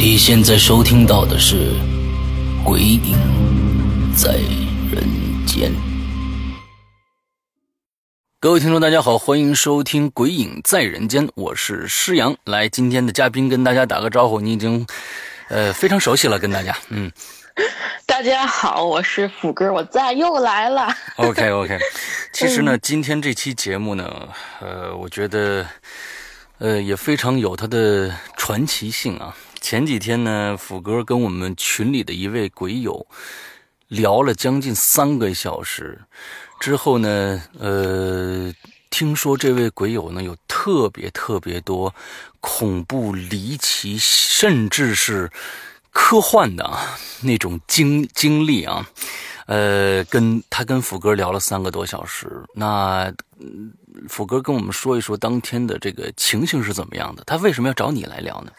[0.00, 1.72] 你现在收听到的是
[2.64, 3.18] 《鬼影
[4.16, 4.34] 在
[4.92, 5.02] 人
[5.44, 5.72] 间》。
[8.38, 12.36] 各位听众，大家好，欢迎收听《鬼影在人间》，我是施阳。
[12.44, 14.86] 来，今天的嘉宾跟大家打个招呼，你已经
[15.48, 17.10] 呃非常熟悉了，跟大家，嗯。
[18.06, 20.94] 大家好，我是虎哥，我在又来了。
[21.16, 21.76] OK OK，
[22.32, 24.28] 其实呢，今天这期节目呢，
[24.60, 25.66] 呃，我觉得
[26.58, 29.34] 呃也非常有它的传奇性啊。
[29.60, 33.06] 前几天呢，虎哥跟我们群里的一位鬼友
[33.88, 36.00] 聊了将近三个小时，
[36.60, 38.52] 之后呢，呃，
[38.90, 41.94] 听说这位鬼友呢有特别特别多
[42.40, 45.30] 恐怖、离奇，甚至是
[45.90, 48.88] 科幻的啊那种经经历啊，
[49.46, 53.12] 呃，跟他跟虎哥聊了三个多小时，那
[54.08, 58.52] 虎哥跟我们说一说当天的这个情形是怎么样的，他为什么要找你来聊呢？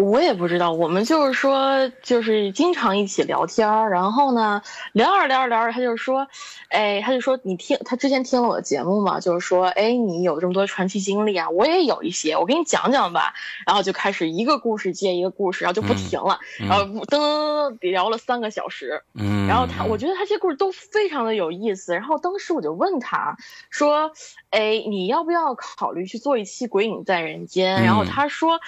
[0.00, 4.62] 我也不知道，我们就是说，就是经常一起聊天儿，然后呢，
[4.92, 6.26] 聊着聊着聊着，他就说，
[6.70, 13.34] 哎，他就说你听，他之前听了我的节目嘛，就是说，哎，你有这么多传奇经历啊，我也有一些，我给你讲讲吧。
[13.66, 19.02] 然后就开始一个故事接一个故事，然后就不停了，然后噔噔噔噔聊了三个小时。
[19.14, 21.94] 嗯，然后他，我觉得他这些故事都非常的有意思。
[21.94, 23.36] 然后当时我就问他
[23.68, 24.12] 说，
[24.48, 27.80] 哎，你要不要考虑去做一期《鬼影在人间》？
[27.84, 28.58] 然后他说。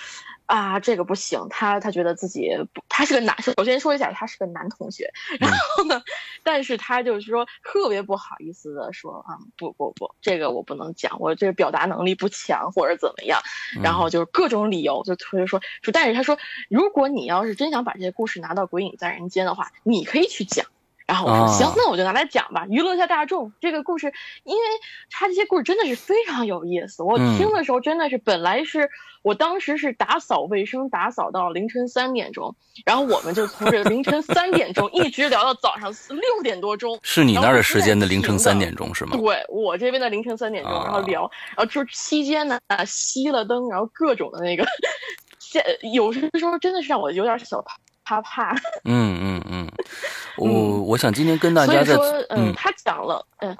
[0.47, 5.11] 啊，这个不行，他他觉得自己不，他是个男，首先说一下，他是个男同学，
[5.41, 6.03] 然后呢，
[6.43, 13.41] 但是他就是说特别不好意思的说啊，不不不，这个我不能讲，我这表达能力不强或者怎么样，
[13.83, 16.39] 然后就是各种理由，就特别说说，但是他说，
[16.69, 20.67] 如果你要是真想把这些故事拿到《鬼影在人间》的话，你可以去讲。
[21.13, 23.53] 然后我说行，那我就拿来讲吧，娱乐一下大众。
[23.61, 24.11] 这个故事，
[24.45, 24.63] 因为
[25.11, 27.03] 他这些故事真的是非常有意思。
[27.03, 28.89] 我听的时候真的是，本来是
[29.21, 32.57] 我当时是打扫卫生，打扫到凌晨三点钟，
[32.87, 36.99] 然后我们就从这凌晨三点钟一直聊到早上六点多钟。
[37.03, 39.15] 是你那儿的时间的凌晨三点钟是吗？
[39.15, 44.65] 对我这边的凌晨三点钟，然后聊，然后就期间呢熄了灯，然后各种的那个，
[45.39, 45.63] 现
[45.93, 47.77] 有时候真的是让我有点小怕。
[48.13, 49.69] 他怕，嗯嗯嗯，
[50.37, 51.97] 我我想今天跟大家在，
[52.29, 53.57] 嗯，他讲了，嗯。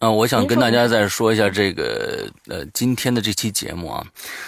[0.00, 4.06] 嗯，我想跟大家再说一下这个呃今天的这期节目啊，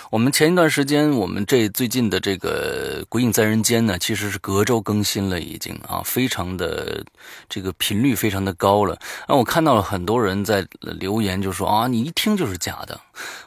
[0.08, 7.04] 我们前一段时间我们这最近的这个《鬼影在人间》呢，其实是隔周更新了，已经啊，非常的
[7.48, 8.94] 这个频率非常的高了。
[9.26, 13.00] 啊，我看到了很多人在留言，就说啊，你一听就是假的。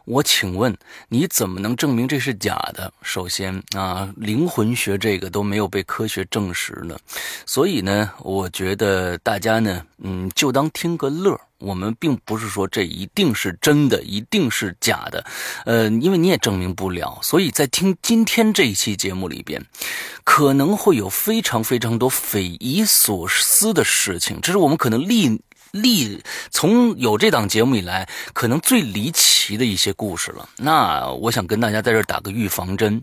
[0.04, 0.76] 我请问
[1.08, 2.92] 你怎么能证明这是假的？
[3.02, 6.98] 首先啊，灵魂学这个都没有被科学证实呢，
[7.46, 11.40] 所以呢，我觉得大家呢，嗯，就当听个乐。
[11.64, 15.26] 我们并不是说这一定是真的，一定是假的，
[15.66, 17.18] 呃，因为你也证明不了。
[17.22, 19.66] 所以在听今天这一期节目里边，
[20.26, 25.42] 可能会有非常非常多匪夷所思的事情，这是我们可能历
[25.72, 30.50] 历从有这档节目以来，可能最离奇的一些故事了。
[30.58, 33.02] 那我想跟大家在这打个预防针。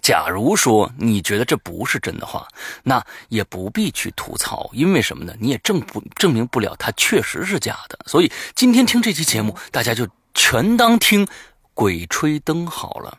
[0.00, 2.48] 假如说你觉得这不是真的话，
[2.82, 5.34] 那也不必去吐槽，因为什么呢？
[5.38, 7.98] 你也证不证明不了它确实是假的。
[8.06, 11.28] 所以今天听这期节目，大家就全当听
[11.74, 13.18] 鬼吹灯好了，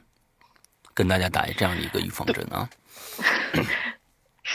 [0.94, 2.68] 跟大家打一这样的一个预防针啊。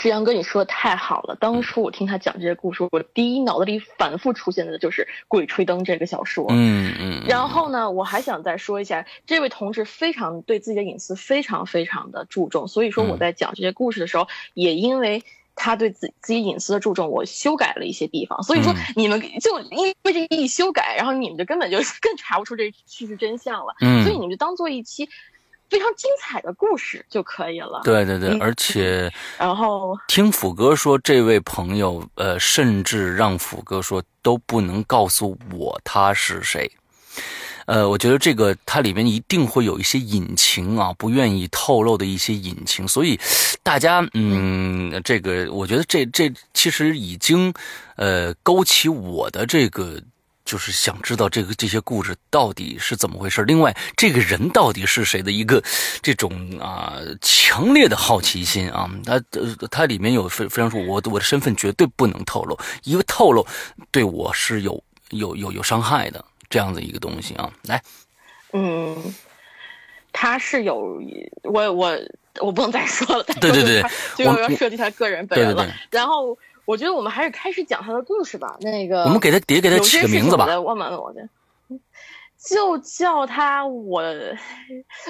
[0.00, 1.34] 石阳哥，你说的太好了。
[1.40, 6.46] 当初我听他讲这些故事，我第一脑子里反复出现的就是《鬼吹灯》这个小说。
[6.50, 7.24] 嗯嗯。
[7.26, 15.24] 然后呢，我还想再说一下，这位同志非常对自己的隐私非常非常的注重，所以说我在讲这些故事的时候，也因为
[15.56, 18.40] 他对自自己隐私的注重，我修改了一些地方。
[18.44, 23.74] 所以说你们就因为这一修改，然后你们就根本就 更查不出这事实真相了。
[23.80, 24.04] 嗯。
[24.04, 25.08] 所以你们就当做一期。
[25.68, 27.80] 非常精彩的故事就可以了。
[27.84, 36.70] 对对对，而且， 然后听斧哥说，这位朋友呃，甚至让斧哥说都不能告诉我他是谁。
[37.66, 43.20] 呃，我觉得这个它里面一定会有一些隐情啊，不愿意透露的一些隐情，所以
[43.62, 47.52] 大家，嗯，这个我觉得这这其实已经，
[47.96, 50.00] 呃，勾起我的这个。
[50.48, 53.44] 就是想知道这个这些故事到底是怎么回事。
[53.44, 55.62] 另外，这个人到底是谁的一个
[56.00, 59.22] 这种啊强烈的好奇心啊，他
[59.70, 63.46] 他里面有非非常说，我我的身份绝对不能透露，因为透露
[63.90, 67.52] 对我是有有有有伤害的这样的一个东西啊。
[67.64, 67.82] 来，
[68.54, 69.14] 嗯，
[70.12, 70.98] 他是有
[71.42, 71.98] 我我
[72.40, 73.82] 我不能再说了，对对对，
[74.16, 76.38] 就要涉及他个人本人了，然后。
[76.68, 78.58] 我觉得我们还是开始讲他的故事吧。
[78.60, 80.44] 那个，我们给他别给他起个名字吧。
[80.60, 81.26] 我们我的，
[82.38, 84.02] 就叫他我，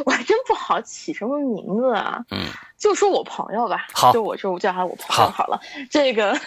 [0.04, 2.24] 我还真不好起什么名字啊。
[2.30, 2.46] 嗯，
[2.78, 3.88] 就说我朋友吧。
[3.92, 5.60] 好，就我就叫他我朋友好了。
[5.90, 6.38] 这个，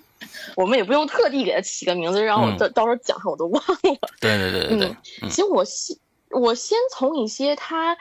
[0.54, 4.10] 我们也不用特地给他起个名字，让我到到时候讲上我都忘了。
[4.20, 4.96] 对对对对对。
[5.30, 5.96] 其实我先
[6.30, 7.96] 我先从一些他。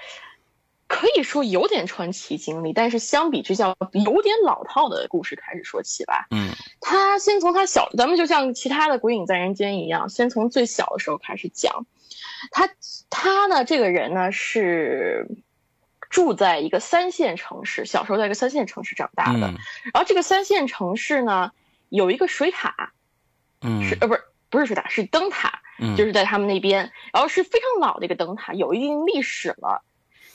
[0.88, 6.28] 可以说有点传奇经历，但是相比之下有点老套的故事开始说起吧。
[6.32, 6.50] 嗯，
[6.80, 11.86] 他先从他小，咱们就像其他的《鬼影在人间》一样，先从最小的时候开始讲。
[12.52, 12.70] 他
[13.10, 15.28] 他呢，这个人呢是
[16.10, 19.40] 住在一个三线城市，小时候在一个三线城市长大的。
[19.40, 21.52] 然后这个三线城市呢
[21.90, 22.94] 有一个水塔，
[23.62, 25.60] 嗯，是呃不是不是水塔是灯塔，
[25.98, 29.84] 就是在他们那边，然后是非常老的一个灯塔，有一定历史了。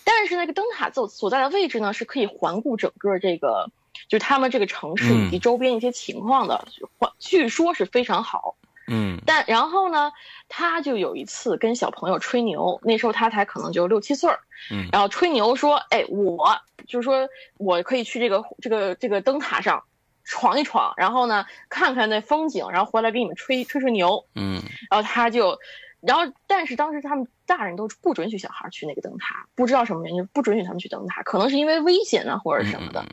[0.05, 3.71] 但是那个灯塔所所在的位置呢，是可以环顾整个这个，
[4.09, 6.67] 就是他们这个城市以及周边一些情况的，
[6.99, 8.57] 环据说是非常好。
[8.89, 9.19] 嗯。
[9.27, 10.13] 但然后呢，
[10.49, 14.41] 他就有一次跟小朋友吹牛，那时候他才可能就六七岁儿。
[14.71, 14.89] 嗯。
[14.93, 16.57] 然后吹牛说：“哎，我
[16.87, 17.29] 就是说
[17.59, 19.85] 我可以去这个这个这个灯塔上
[20.25, 24.63] 闯一闯，然后呢看看那风景，然后回来给你们吹吹吹牛。”嗯。
[24.91, 25.59] 然后他就。
[26.05, 33.07] 然后，但是当时他们大人都不准许小孩去那个灯塔，不知道什么原因不准许他们去灯塔，可能是因为危险啊或者什么的。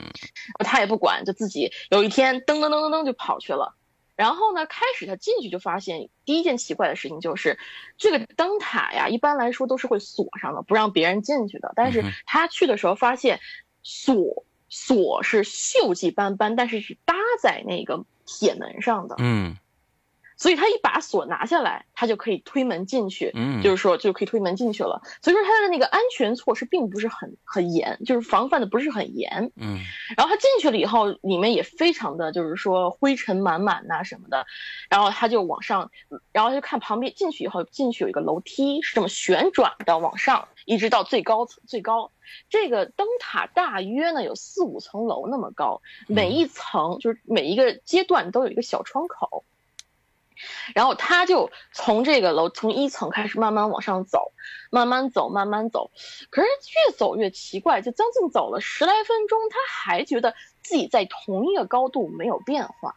[0.66, 3.76] 他也不管，就自己有一天噔噔噔噔噔就跑去了。
[4.16, 7.60] 然后呢，开始他进去就发现第一件奇怪的事情就是，
[7.98, 11.72] 这个灯塔呀，一般来说都是会锁上的，不让别人进去的。
[11.76, 13.40] 但是他去的时候发现
[13.84, 19.16] 锁锁是锈迹斑斑，但是是搭在那个铁门上的。
[19.20, 19.56] 嗯。
[20.40, 25.02] 所以他一把锁拿下来，他就可以推门进去，嗯，就是说就可以推门进去了。
[25.22, 29.80] 所以说他的那个安全措施并不是很很严，就是防范的不是很严，嗯。
[30.16, 34.46] 然后他进去了以后，里面也非常的就是说灰尘满满呐什么的，
[34.90, 35.92] 然后他就往上，
[36.32, 42.12] 然后就看旁边进去以后，进去有一个楼梯是这么旋转的往上，一直到最高层最高。
[42.50, 49.44] 这个灯塔大约呢有四五层楼那么高，每一层就是每一个阶段都有一个小窗口。
[50.74, 54.32] 然后他就从这个楼从一层开始慢慢往上走，
[54.72, 55.92] 慢慢走，慢慢走。
[56.30, 62.96] 可是越走越奇怪，就将近走了十来分钟，他还觉得自己在同一个高度没有变化。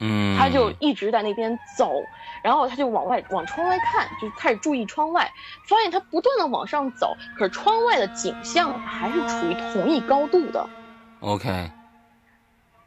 [0.00, 2.02] 嗯，他就一直在那边走，
[2.42, 5.32] 然后他就往外往窗外看，就开始注意窗外，
[5.68, 10.68] 发现他不断的往上走，可是窗外的景象还是处于同一高度的。
[11.20, 11.70] OK。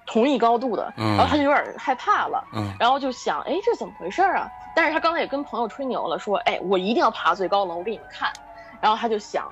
[0.08, 2.42] 同一高度的，然后他就有点害怕了，
[2.80, 4.50] 然后就想，哎，这怎么回事啊？
[4.74, 8.32] 但是他刚才也跟朋友吹牛了，说，哎，我一定要爬最高楼给你们看。
[8.80, 9.52] 然后他就想，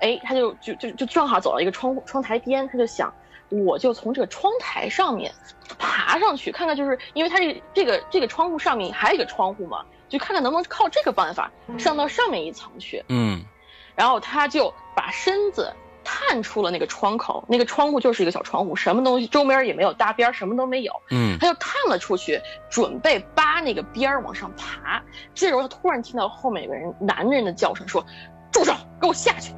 [0.00, 3.10] 哎，他就就就就正好走到一个窗窗台边，他就想，
[3.48, 5.32] 我就从这个窗台上面
[5.78, 13.02] 爬上去，看看，就是因为他这个这个这个窗户上面还有一个窗户嘛，就看看能不能靠这个办法上到上面一层去。
[13.08, 13.42] 嗯，
[13.94, 15.72] 然后他就把身子。
[16.04, 20.92] 探出了那个窗口，那个窗户就是一个小窗户，什么东西周边也没有搭边，什么都没有。
[21.10, 25.02] 嗯，他就探了出去，准备扒那个边儿往上爬。
[25.34, 28.04] 这时候他突然听到后面有个人男人的叫声，说
[28.52, 29.52] ：“住手，给我下去！”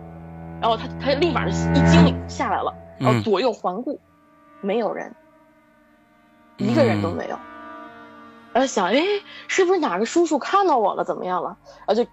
[0.63, 4.01] 然后他他立马就一惊下来了，然后左右环顾，
[4.61, 5.15] 没有人，
[6.57, 7.39] 一个人都没有。
[8.53, 9.03] 然后想，哎，
[9.49, 11.05] 是不是哪个叔叔看到我了？
[11.05, 11.59] 怎么样了？
[11.87, 12.09] 然后，就。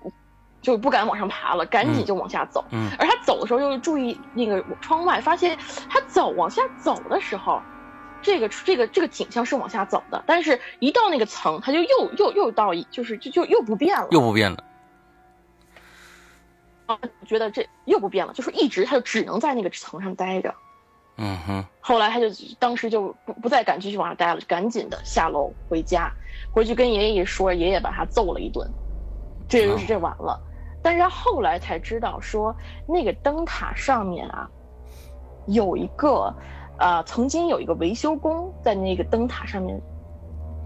[0.64, 2.66] 就不敢往上爬了，赶紧就往下走。
[2.72, 5.56] 嗯，而他走的时候又注意那个窗外，发现
[5.90, 7.62] 他走往下走的时候，
[8.22, 14.64] 这个这个这个景象是往下走的，但是一到那个层，他就又又又到一，就是就就又不变了，又不变了。
[16.86, 20.56] 啊，觉得这又不变了，就是一直他就只能在那个层上待着。
[21.18, 21.66] 嗯哼。
[21.82, 22.28] 后来他就
[22.58, 26.10] 当时就不不再敢继续往下待了，赶紧的下楼回家，
[26.54, 28.66] 回去跟爷爷一说，爷爷把他揍了一顿，
[29.50, 30.42] 这就是这完了。
[30.84, 32.54] 但是他后来才知道，说
[32.86, 34.50] 那个灯塔上面啊，
[35.48, 36.32] 有一个，
[36.78, 39.82] 呃，曾经有一个维修工在那个灯塔上面，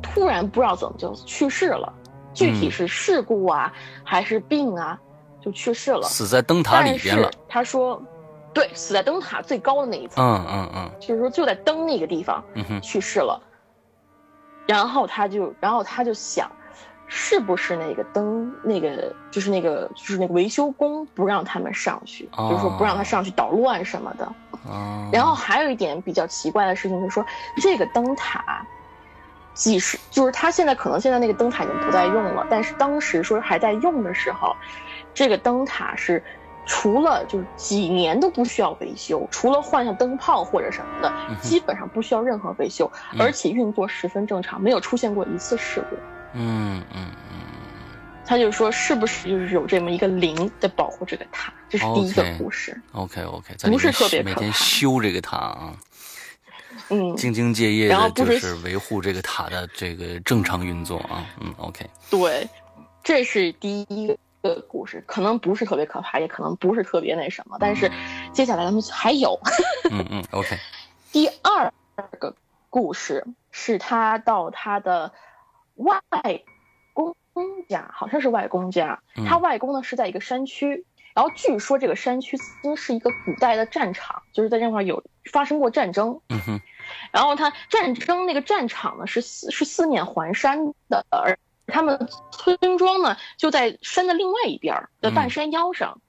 [0.02, 1.94] 突然不知道怎么就去世了，
[2.34, 3.72] 具体是事故啊
[4.04, 5.00] 还是病啊，
[5.40, 6.02] 就去世了。
[6.02, 7.30] 死在灯塔里边了。
[7.48, 8.02] 他说，
[8.54, 10.26] 对，死在灯塔最高的那一层。
[10.26, 12.44] 嗯嗯嗯，就是说就在灯那个地方
[12.82, 13.40] 去世了。
[14.68, 16.52] 然后他就，然后他就想。
[17.08, 24.32] 是不是那个灯，那个就是那个就是那个维修工不让他们上去，就是说不让他上去捣乱什么的。
[25.14, 27.26] 然后还有一点比较奇怪的事情就是说，
[27.62, 28.66] 这个灯塔，
[29.54, 34.54] 几十就是他现在可能现在那个灯塔已经不再用了，但是当时说还在用的时候，
[35.14, 36.22] 这个灯塔是
[36.66, 45.96] 除了就是几年都不需要维修，除了换下灯泡或者什么的，基本上不需要任何维修，而且运作十分正常，没有出现过一次事故。
[46.40, 47.40] 嗯嗯嗯，
[48.24, 51.52] 他就说是不是就是有这么一个灵在保护这个塔？
[51.68, 52.80] 这是第一个故事。
[52.92, 55.76] OK OK，不是特别每天修这个塔啊，
[56.90, 61.26] 嗯，兢兢业业的，就是维护这个塔的这个正常运作啊。
[61.42, 62.48] 嗯，OK，对，
[63.04, 67.92] 这是第一个故事，可能不是特别可怕，也可能不是特别那什么，但是
[68.32, 69.38] 接下来咱们还有。
[69.92, 70.58] 嗯嗯，OK，
[71.12, 71.74] 第二
[72.20, 72.34] 个
[72.70, 75.12] 故事是他到他的。
[75.78, 76.02] 外
[76.94, 77.16] 公
[77.68, 86.20] 家好像是外公家，他外公呢是在一个山区，然后据说这个山区曾经是一个古代的战场，就是在这块有发生过战争。
[86.30, 86.62] 嗯哼，
[87.12, 96.02] 然后他战争那个战场呢是四是四面环山的，而他们村庄呢就在山的另外一边的半山腰上。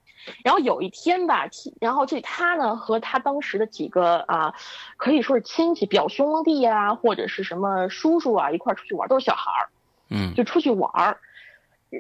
[0.45, 1.49] 然后有一天吧，
[1.81, 4.55] 然后这他呢和他当时的几个啊，
[4.97, 9.69] 可以说是亲戚表兄弟呀，或者是什么叔叔啊，一块出去玩，都是小孩儿，
[10.11, 11.21] 嗯，就出去玩儿。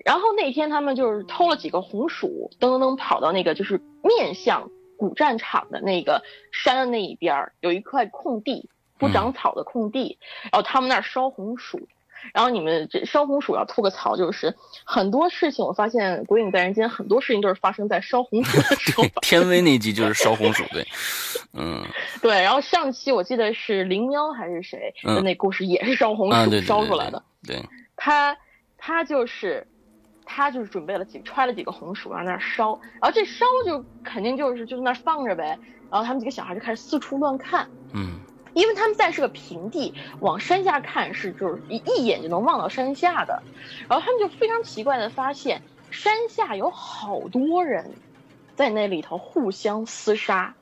[0.05, 8.69] 然后那天他们就是偷了几个红薯，噔噔噔跑到那个就是面向古战场的那个山的那一边儿有一块空地，
[8.99, 10.19] 不长草的空地，
[10.53, 11.89] 然后他们那儿烧红薯。
[12.33, 19.05] 然后你们这烧红薯要吐个槽，就是很多事情，我发现《鬼影在人间》很多事情都是发生在烧红薯的时候。
[19.23, 20.87] 天威那集就是烧红薯，对，
[21.55, 21.85] 嗯，
[22.23, 22.43] 对。
[22.43, 27.23] 然后上期我记得是灵喵还是谁的那故事，也是烧红薯烧出来的。
[27.47, 27.63] 对，
[27.97, 28.37] 他
[28.77, 29.67] 他就是
[30.25, 35.59] 他就是准备了几揣了几个红薯往那儿烧，然后这烧就肯定就是就在那儿放着呗。
[35.91, 38.21] 然后他们几个小孩就开始四处乱看，嗯。
[38.55, 43.43] 因为他们在是个平地，往山下看是就是一一眼就能望到山下的，
[43.89, 47.93] 然后他们就非常奇怪的发现山下有好多人，
[48.57, 50.55] 在那里头互相厮杀。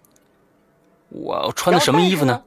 [1.08, 2.42] 我穿的什么衣服呢？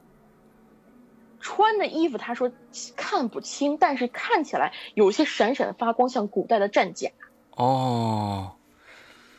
[1.40, 2.52] 穿的衣服他说
[2.96, 7.10] 看不清，但是看起来有些闪闪发光，像古代的战甲。
[7.52, 8.52] 哦，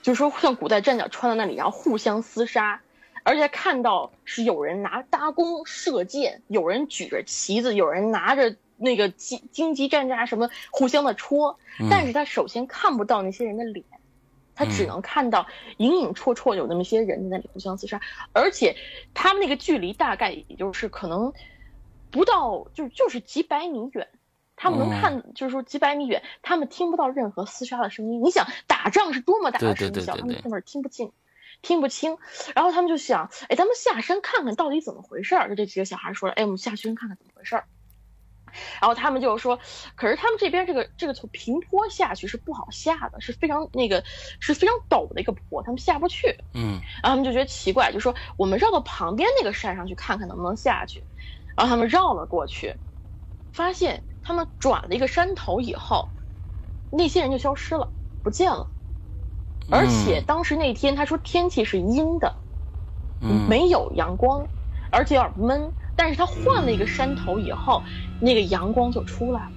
[0.01, 2.81] 就说像古代战甲穿在那里，然后互相厮杀。
[3.23, 11.59] 而且看到是有人拿搭弓射箭，有人举着旗子，有人拿着那个荆荆棘战甲什么互相的戳，
[11.89, 13.85] 但是他首先看不到那些人的脸，
[14.55, 15.47] 他只能看到
[15.77, 18.01] 隐隐绰绰有那么些人在那里互相厮杀，
[18.33, 18.75] 而且
[19.13, 21.31] 他们那个距离大概也就是可能
[22.09, 24.07] 不到就就是几百米远，
[24.55, 28.23] 他们能看就是说几百米远，他们听不到任何厮杀的声音。
[28.23, 31.11] 你想打仗是多么大的声响，他们根本听不进。
[31.61, 32.17] 听不清，
[32.55, 35.49] 然后他们就想，哎，咱们下山看看到底怎么回事儿。
[35.49, 37.65] 就这几个小孩说了，哎，我们下山看看怎么回事儿。
[38.81, 39.59] 然后他们就说，
[39.95, 44.03] 可是他们这边这个这个从平坡下去是不好下的，是非常那个
[44.41, 46.35] 是非常陡的一个坡，他们下不去。
[46.53, 51.01] 嗯，然后他们就觉得奇怪，就说我们绕到旁边那个山上去看看能不能下去。
[51.55, 52.75] 然后他们绕了过去，
[53.53, 56.09] 发现他们转了一个山头以后，
[56.91, 57.89] 那些人就消失了，
[58.21, 58.67] 不见了。
[59.71, 62.35] 而且当时那天他说天气是阴的，
[63.47, 64.45] 没有阳光，
[64.91, 65.71] 而且有点闷。
[65.95, 67.83] 但是他换了一个山头以后，
[68.19, 69.51] 那个阳光就出来了。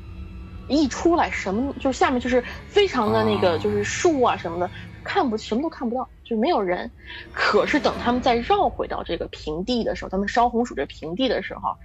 [0.69, 4.71] 一出来什么就是下面就是非常的那个就是树啊什么的，
[5.03, 6.91] 看不什么都看不到，就没有人。
[7.33, 11.77] 可是等他们再绕回到这个平地的时候，他们烧红薯这平地的时候，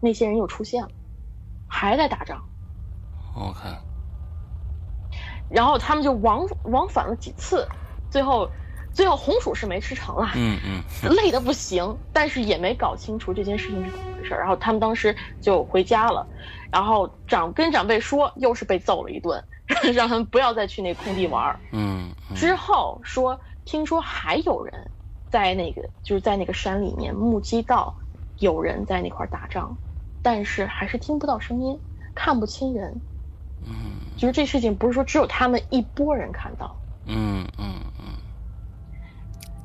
[0.00, 0.90] 那些人又出现了，
[1.66, 2.44] 还在打仗。
[3.34, 3.87] OK。
[5.50, 7.66] 然后他们就往往返了几次，
[8.10, 8.48] 最后，
[8.92, 10.82] 最后红薯是没吃成了，嗯嗯，
[11.14, 14.34] 累的不行，但是也没搞清楚这件事情是怎么回事。
[14.34, 16.26] 然后他们当时就回家了，
[16.70, 19.42] 然后长跟长辈说，又是被揍了一顿，
[19.94, 21.58] 让他们不要再去那空地玩。
[21.72, 24.90] 嗯，之后说听说还有人
[25.30, 27.94] 在那个就是在那个山里面目击到
[28.38, 29.76] 有人在那块打仗，
[30.22, 31.78] 但是还是听不到声音，
[32.14, 33.00] 看不清人。
[33.66, 33.74] 嗯。
[34.16, 38.04] 就是这事情不是说只有他们一拨人看到，嗯嗯嗯。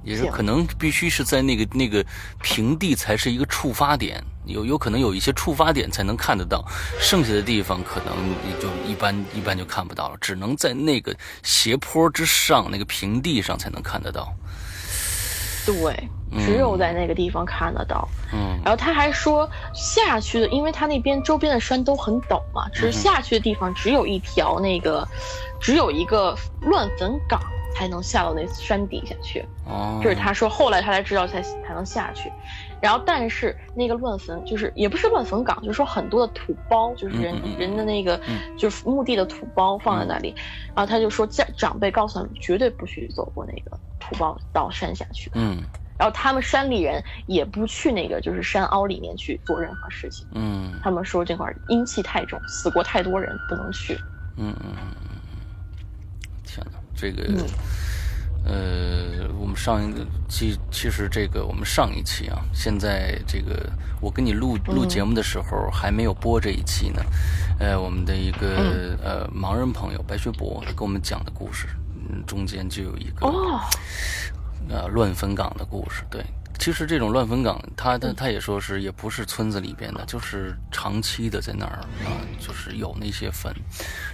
[0.04, 2.06] 也是可能必须是在那个那个
[2.42, 6.66] 平地才是一个触发点，有有可能有一些触发点才能看得到，
[7.00, 8.14] 剩下的地方可能
[8.46, 14.36] 也就一般一般就看不到了，只能在那个斜坡之上那个平地上才能看得到。
[15.66, 16.10] 对，
[16.40, 18.08] 只有在那个地方看得到。
[18.34, 25.08] 嗯，然后他还说下去的，因为他那边周边的山都很陡嘛，只是下去的地方只有一条那个，
[25.60, 27.40] 只有一个乱坟岗。
[27.76, 32.32] 才能下到那山底下去，哦，就是他说，后来他才知道才才能下去，
[32.80, 38.22] 然后但是那个乱坟就是也不是乱坟岗，就是说很多的土包，就是人人的那个
[38.60, 40.36] 就是墓地的土包放在那里，
[40.76, 45.66] 然后他就说家长辈告诉他们绝对不许走过那个土包到山下去，嗯，
[45.98, 53.96] 然后他们山里人也不去那个就是山凹里面去做任何事情，嗯，他们说这块阴气太重，死过太多人，不能去，
[54.38, 54.96] 嗯嗯嗯。
[56.46, 57.24] 天哪，这个，
[58.46, 63.72] 呃，我们上一个其其实这个我们上一期啊，现在这个
[64.02, 67.02] 我跟你录录节目的时候还没有播这一期呢，
[67.60, 71.68] 呃，我们的一个呃盲人朋友白学博他给我们讲的故事，
[72.10, 73.26] 嗯，中间就有一个
[74.70, 76.24] 呃乱坟岗的故事，对。
[76.60, 83.52] 其实这种乱坟岗，他他他也说是也不是村子里边的，就是长期的在那儿啊，就是有那些坟，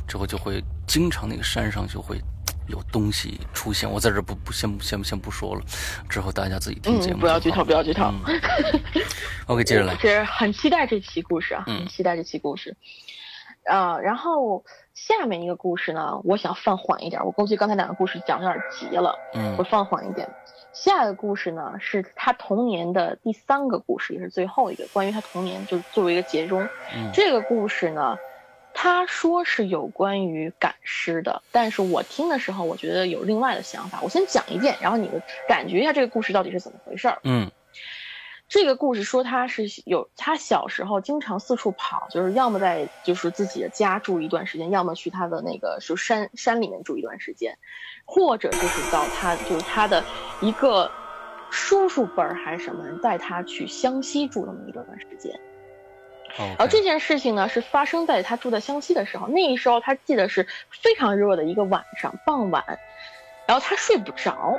[0.08, 2.18] 之后就会经常那个山上就会
[2.65, 3.88] 有东西出现。
[3.91, 5.62] 我在这不不先先先不说了，
[6.08, 7.20] 之后大家自己听节目。
[7.20, 8.12] 不要剧透，不要剧透。
[9.48, 9.94] OK，接着来。
[9.98, 12.75] 其实很期待这期故事啊，很期待这期故事。
[13.65, 14.63] 啊，然后
[15.08, 20.27] 下面一个故事呢，我想放缓一点，我估计刚才两个故事讲的有点急了，嗯，我放缓一点。
[20.74, 26.68] 下一个故事呢，是他童年的第三个故事，也是最后一个关于他童年，就作为一个结中。
[27.13, 28.18] 这个故事呢，
[28.74, 34.00] 他说是有关于赶尸的，但是我听的时候，我觉得有另外的想法。
[34.03, 37.20] 我先讲一遍，然后你们感觉一下这个故事到底是怎么回事儿。
[37.24, 37.50] 嗯。
[38.50, 47.56] 这个故事说他是有他小时候经常四处跑，就是要么在就是自己的家住一段时间，要么去他的那个就山山里面住一段时间，
[48.06, 50.03] 或者就是到他就是他的
[50.41, 50.89] 一个
[51.51, 55.40] 叔叔辈儿还是什么人带他去湘西住那么一段段时间。
[56.35, 62.64] 然后这件事情呢是发生在他住在湘西的时候，那时候他记得是非常热的一个晚上傍晚，
[63.46, 64.57] 然后他睡不着。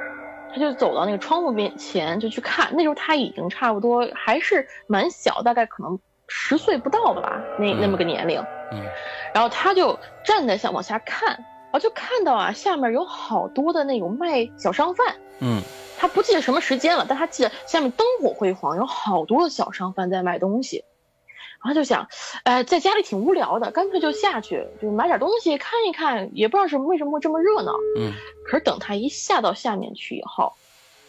[0.53, 2.71] 他就走到那个窗户面前，就去看。
[2.75, 8.41] 那时候他已经差不多还是蛮小，大概可能十岁不到的吧，那那么个年龄。
[8.73, 8.83] 嗯。
[9.33, 15.17] 然后他就站在下往下看，然后就看到啊，下面有好多的那种卖小商贩。
[15.41, 15.63] 嗯。
[15.99, 20.85] 他不记得什么时间了，但他记得下面灯火辉煌，有好多的小商贩在卖东西。
[21.63, 22.09] 然后就想，
[22.45, 27.75] 哎，在家里挺无聊的，干脆就下去，就买点东西看一看，也不知道是为什么会这么热闹。
[27.99, 28.13] 嗯。
[28.47, 30.55] 可是等他一下到下面去以后，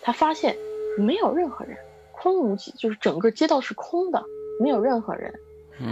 [0.02, 0.58] 他发现
[0.98, 1.78] 没有任何人，
[2.12, 4.24] 空无几，就是整个街道是空的，
[4.60, 5.34] 没有任何人。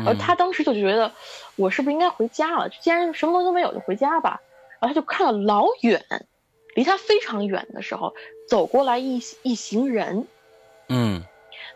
[0.06, 1.12] 而他当时就觉得，
[1.56, 2.69] 我是不是应该回家了？
[2.69, 4.41] 既然什么东西都没有，就回家吧。
[4.80, 6.04] 然后他就看了老远，
[6.76, 8.13] 离他非常远的时候，
[8.48, 10.28] 走过来一一行人。
[10.89, 11.24] 嗯。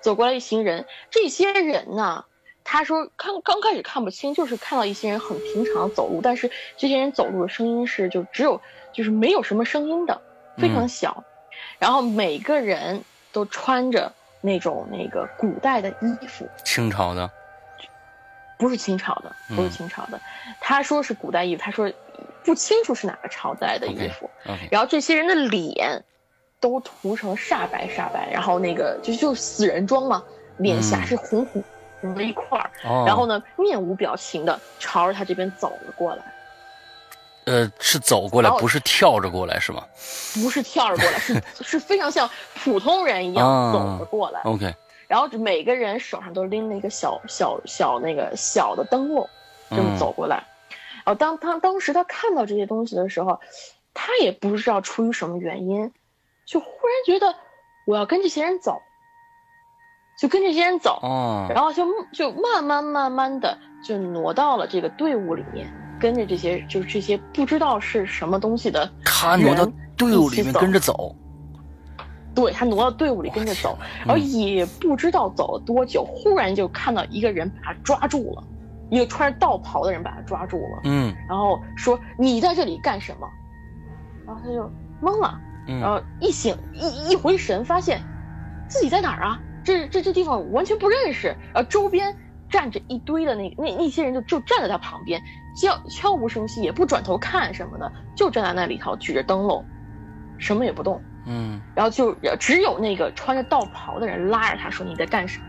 [0.02, 2.26] 走过来一行人，这些人呢？
[2.64, 8.62] 他说：“看刚开始看不清，就是看到一些人很平常走路，但是这些人走路的声音是就只有
[8.94, 10.22] 就是没有什么声音的，
[10.58, 11.24] 非常小。
[11.78, 17.30] 然后每个人都穿着那种那个古代的衣服，清朝的，
[18.58, 20.20] 不是清朝的，不是清朝的。
[20.62, 21.92] 他说是古代衣服，他说
[22.44, 24.30] 不清楚是哪个朝代的衣服。
[24.72, 26.04] 然后这些人的脸
[26.62, 30.24] 都涂成煞白煞白，然后那个就就死人妆嘛，
[30.58, 31.62] 脸颊是红红。”
[32.16, 32.72] 在一块儿，
[33.06, 36.24] 然后呢，面无表情的朝着他这边走了过来。
[37.46, 39.86] 呃，是走过来，不是跳着过来，是吗？
[40.42, 42.30] 不是跳着过来，是是非常像
[42.64, 44.42] 普通人一样走了过来。
[44.46, 44.74] OK。
[45.08, 49.30] 然后每个人手上都拎了一个小小小那个小的灯笼，
[49.70, 50.44] 这么走过来。
[51.06, 53.40] 然后当他当时他看到这些东西的时候，
[53.94, 55.92] 他也不知道出于什么原因，
[56.46, 57.36] 就忽然觉得
[57.86, 58.82] 我要跟这些人走。
[60.18, 61.00] 就跟这些人走，
[61.50, 65.68] 然后就就慢慢慢慢的就挪到了这个队伍里面，
[66.00, 69.66] 跟着这些就是这些不知道是什么东西的他挪到
[69.98, 71.16] 队伍里面跟着走，
[72.36, 78.44] 对他挪到队伍里跟着走，然后也不知道走了多久，忽然就看到一个人把他抓住了，
[78.90, 83.28] 一个穿着道袍的人把他抓住了，嗯，然后说你在这里干什么？
[84.26, 84.72] 然后他就
[85.02, 88.02] 懵了，然后一醒一一回神，发现
[88.70, 89.40] 自己在哪儿啊？
[89.64, 92.16] 这这这地方完全不认识，呃，周边
[92.50, 95.22] 站着一堆的那那那些人就就站在他旁边，
[95.56, 99.66] 悄悄无声息，也不转头看什么的，就站在那里头举着灯笼，
[100.38, 101.02] 什么也不动。
[101.26, 105.46] 嗯，然后就只有那个穿着道袍的人拉着他说你在干什么，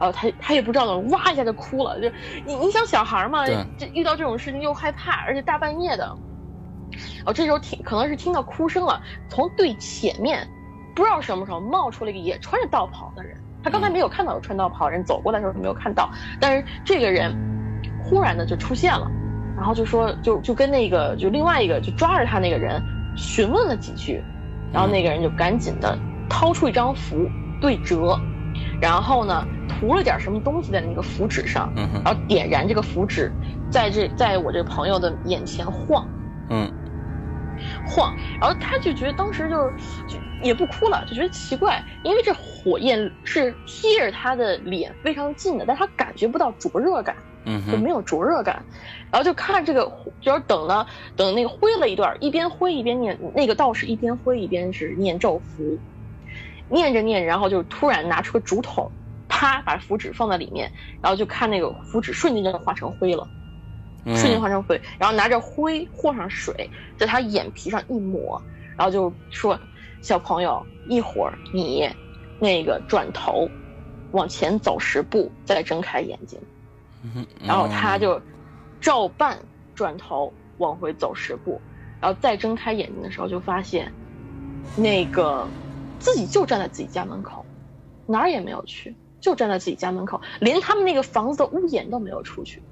[0.00, 2.00] 然后他他也不知道怎么，哇一下就哭了。
[2.00, 2.10] 就
[2.44, 3.46] 你你想小孩嘛，
[3.78, 6.06] 这遇到这种事情又害怕，而且大半夜的，
[7.24, 10.44] 哦这时候听可能是听到哭声了，从最前面
[10.92, 17.34] 不知道什么时候冒出了一个也穿着道袍的人，他刚才没有看到有穿道袍人走过来的时候没有看到，但是这个人
[18.02, 19.10] 忽然的就出现了，
[19.56, 22.82] 然后就说就就跟那个就另外一个就抓着他那个人
[23.16, 24.22] 询问了几句。
[24.72, 25.98] 然后那个人就赶紧的
[26.30, 27.28] 掏出一张符
[27.60, 28.18] 对折，
[28.80, 31.70] 然后呢涂了点什么东西在那个符纸上，
[32.02, 33.30] 然后点燃这个符纸，
[33.70, 36.08] 在这在我这朋友的眼前晃，
[36.48, 36.72] 嗯，
[37.86, 39.72] 晃，然后他就觉得当时就是
[40.08, 47.16] 就也不哭了，就觉得奇怪，因为这火焰是贴着他的脸非常近的，但他感觉不到灼热感。
[47.44, 48.64] 嗯，就没有灼热感，
[49.10, 49.90] 然后就看这个，
[50.20, 55.76] 就是等了等那个挥了一段，一边挥一边念，那个道士一边挥一边是念咒符，
[56.68, 58.88] 念着念，然后就突然拿出个竹筒，
[59.28, 60.70] 啪把符纸放在里面，
[61.02, 63.26] 然后就看那个符纸瞬间就化成灰了，
[64.04, 68.40] 瞬间化成灰，然后拿着灰和上水，在他眼皮上一抹，
[68.76, 69.58] 然后就说
[70.02, 71.88] ：“小朋友，一会儿你
[72.40, 73.48] 那个转头
[74.10, 76.38] 往前走十步，再睁开眼睛。”
[77.46, 78.20] 然后他就
[78.80, 79.38] 照办，
[79.74, 81.60] 转头往回走十步，
[82.00, 83.92] 然后再睁开眼睛的时候，就发现
[84.76, 85.46] 那个
[85.98, 87.44] 自己就站在自己家门口，
[88.06, 92.62] 哪儿也没有去，就站在自己家门口，连他们那个房子的屋檐都没有出去。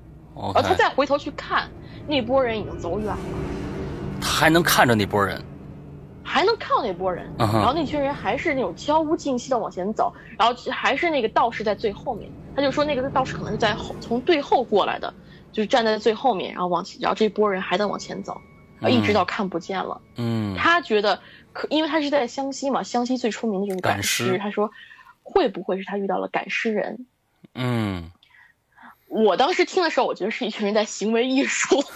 [0.54, 1.68] 然后他再回头去看，
[2.06, 3.18] 那波人已经走远了。
[4.20, 5.42] 他还能看着那波人。
[6.22, 12.30] 还能看到那波人，然后那群人还是那种悄无尽息的往前走，然后还是那个道士在最后面。
[12.54, 15.12] 他就说那个道士可能是在后从最后过来的，
[15.50, 18.40] 就是站在最后面，然后往前，然后这波人还在往前走，
[18.88, 20.00] 一直到看不见了。
[20.18, 21.18] 嗯，他觉得
[21.52, 24.38] 可，因为他是在湘西嘛，湘西最出名的就是赶尸。
[24.38, 24.70] 他说，
[25.24, 27.06] 会不会是他遇到了赶尸人？
[27.56, 28.08] 嗯。
[29.10, 31.82] 我当时听的时候，我觉得是一群人在行为艺术。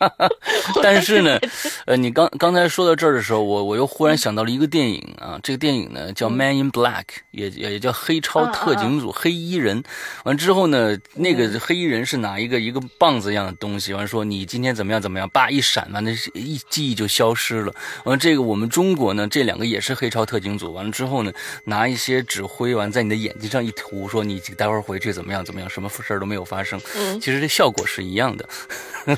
[0.82, 1.38] 但是呢，
[1.84, 9.82] 呃，你刚刚才说到这儿的时候，我我又忽然想到了一个电影啊，这个电影呢叫《Man in Black》，也也也叫黑超特警组黑衣人。
[10.24, 17.74] 完之后呢，那个黑衣人是拿一个一个棒子一样的东西，完说你今天怎么样怎么样，叭一闪，完那一记忆就消失了。
[18.04, 21.32] 完这个我们中国呢，这两个也是黑超特警组，完了之后呢，
[21.64, 25.90] 拿一些纸灰完在你的眼睛上一涂，说你待会儿回去怎么样怎么样，什么。
[26.02, 28.48] 事儿都没有发生，嗯，其实这效果是一样的，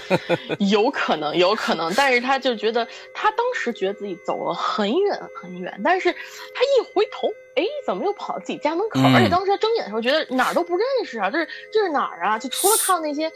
[0.70, 9.00] 有可能，有可能，但是他就觉得他当时觉得自己走了很远很远，但是他一回头，哎，怎么又跑到自己家门口？
[9.14, 12.38] 而且当时他睁眼的时候，觉得哪儿都不认识啊，这是这是哪儿啊？
[12.38, 13.30] 就除了看到那些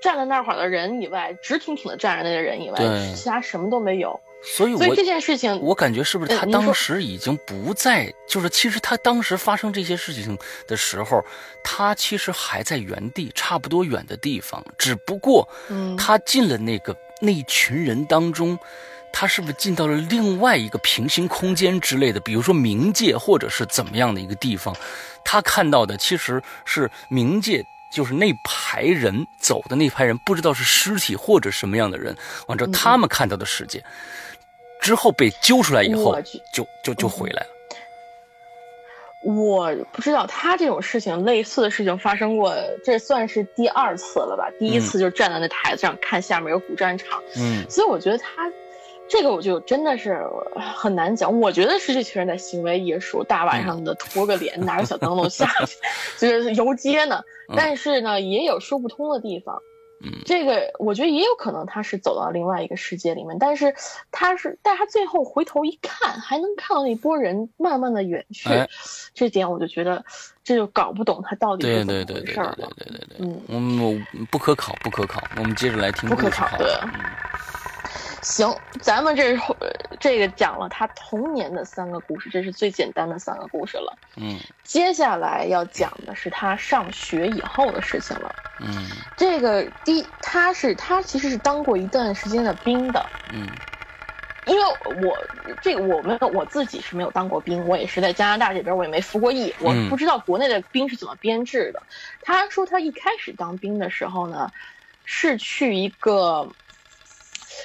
[0.00, 2.78] 站在那会儿的人以外，直挺挺的站着那些人以外，
[3.14, 4.20] 其他什么都没有。
[4.44, 8.12] 所以，所以这件事情，我感觉是不是他当时已经不在？
[8.28, 11.24] 就是其实他当时发生这些事情的时候，
[11.62, 14.64] 他其实还在原地，差不多远的地方。
[14.76, 15.48] 只不过，
[15.96, 18.58] 他进了那个那群人当中，
[19.12, 22.18] 他是不是进到了另外一个平行空间之类的？
[22.18, 24.74] 比如说冥界，或者是怎么样的一个地方？
[25.24, 32.16] 他看到的其实是冥界，就是那排人走的那排人，不知道是尸体或者什么样的人，
[32.48, 33.84] 完之后他们看到的世界。
[34.82, 36.14] 之后被揪出来以后，
[36.52, 37.48] 就就就回来了。
[39.24, 42.52] 我不知道他这种事情，类似的事情发生过，
[42.84, 44.50] 这算是第二次了吧？
[44.58, 47.22] 第一次就站在那台子上看下面有古战场。
[47.36, 48.50] 嗯，所以我觉得他
[49.08, 50.20] 这个我就真的是
[50.74, 51.40] 很难讲。
[51.40, 55.76] 我觉得是这群人在行为艺术，大晚上的拖个脸，拿个小灯笼下去，
[56.18, 57.22] 就是游街呢。
[57.54, 59.62] 但是呢，也有说不通的地方。
[60.24, 63.74] 这个我觉得也有可能他是走到另外一个世界里面，但是
[64.10, 68.48] 他是，但他最后回头一看，还能看到那波人慢慢的远去，
[69.14, 70.04] 这点我就觉得
[70.42, 72.54] 这就搞不懂他到底是怎么回事了。
[72.56, 75.22] 对对对对对对对，嗯，不可考，不可考。
[75.36, 76.88] 我们接着来听不可考的。
[78.22, 79.36] 行，咱们这
[79.98, 83.98] 这个讲了他童年的三个故事，这是最简单的三个故事了。
[84.16, 88.32] 嗯，接下来要讲的是他上学以后的事情了。
[88.58, 88.68] 嗯，
[89.16, 93.10] 这个第他是他其实是当过一段时间的兵的。
[93.32, 93.58] 嗯，
[94.44, 95.28] 因为我
[95.60, 101.86] 这个我们我自己是没有当过兵，我也是在加拿大这边，我也没服过役，我不知道国内的兵是怎么编制的。
[102.20, 104.52] 他说他一开始当兵的时候呢，
[105.04, 106.56] 是去一个。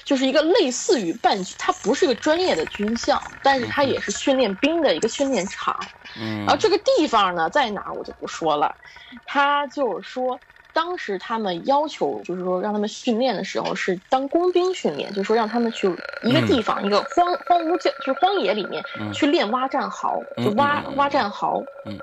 [0.04, 5.78] 就是一个类似于半，它不是一个专业的军校，但是它也是训练兵的一个训练场。
[6.19, 8.76] 嗯，然后这个地方呢在哪儿我就不说了。
[9.23, 10.41] 他就是说，
[10.77, 15.87] 当时他们要求，就是说让他们训练的时候是当工兵训练，就是说让他们去
[16.21, 21.63] 一个地方，一个荒荒芜就就是荒野里面去练挖战壕，就挖挖战壕。
[21.87, 21.97] 嗯，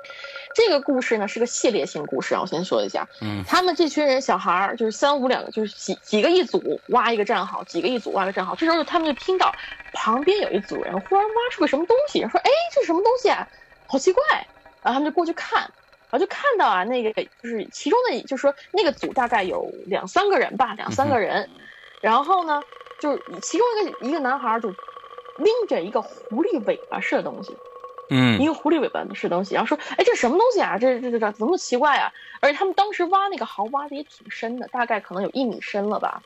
[0.53, 3.07] 这个故事呢是个系列性故事啊，我先说一下。
[3.21, 8.53] 嗯，他们这群人小孩儿就是三五两个，就是几几个一组挖一个战壕，几个一组挖个战壕。
[8.55, 9.55] 这时候他们就听到
[9.93, 13.47] 旁边有一组人忽然挖出个什么东西，说：“哎，这是什么东西啊？
[13.87, 14.21] 好奇怪！”
[14.83, 15.71] 然后他们就过去看。
[16.15, 17.11] 我就看到啊，那个
[17.43, 21.49] 就是其中的，就是说那个组大概有两三个人吧，两三个人，
[22.01, 22.63] 然后呢，
[23.01, 27.53] 就是其中一个一个男孩就拎着一个狐狸尾巴似的东西，
[28.09, 30.77] 嗯，一个狐狸尾巴似的东西，然后说，哎，这什么东西啊？
[30.77, 32.09] 这这这这怎么奇怪啊？
[32.41, 36.21] 而且他们当时挖那个壕挖的也挺深的，大概可能有一米深了吧。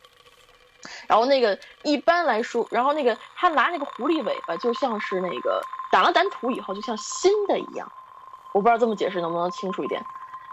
[1.08, 5.60] 然后那个一般来说，然后那个他拿那个狐狸尾巴，就像是那个
[5.92, 7.92] 打了掸土以后，就像新的一样。
[8.54, 10.02] 我不知道这么解释能不能清楚一点，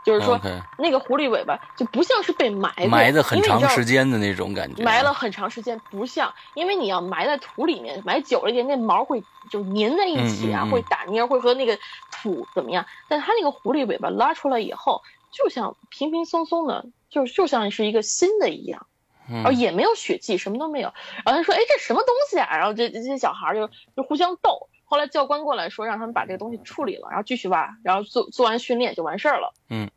[0.04, 0.38] 就是说
[0.78, 11.78] 那个狐狸尾巴就不像是被埋埋的很长时间的那种感觉，埋了很长时间不像，因为你要埋在土里面，埋久了一点，那毛会就粘在一起啊，会打蔫，会和那个
[12.12, 12.86] 土怎么样？
[13.08, 18.86] 但它那个狐狸尾巴拉出来以后，就像平平松松的，就就像是一个新的一样，
[19.28, 20.92] 然后也没有血迹，什么都没有。
[21.24, 24.68] 然后他说：“哎，这什么东西啊？”然后这这些小孩就就互相斗。
[24.88, 29.52] 后来教官过来说，让他们把这个东西处理了，然后继续挖，然后做做完训练就完事儿了。
[29.68, 29.90] 嗯，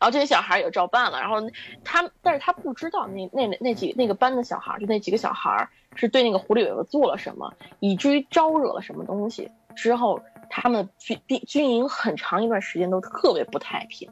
[0.00, 1.20] 后这些小孩也照办了。
[1.20, 1.36] 然后
[1.84, 9.48] 他，但是他不知道那那那几那个班的小孩，就那几个小孩是对那个狐狸尾巴做了什么，以至于招惹了什么东西。
[9.76, 14.10] 之后他们军兵军营很长一段时间都特别不太平。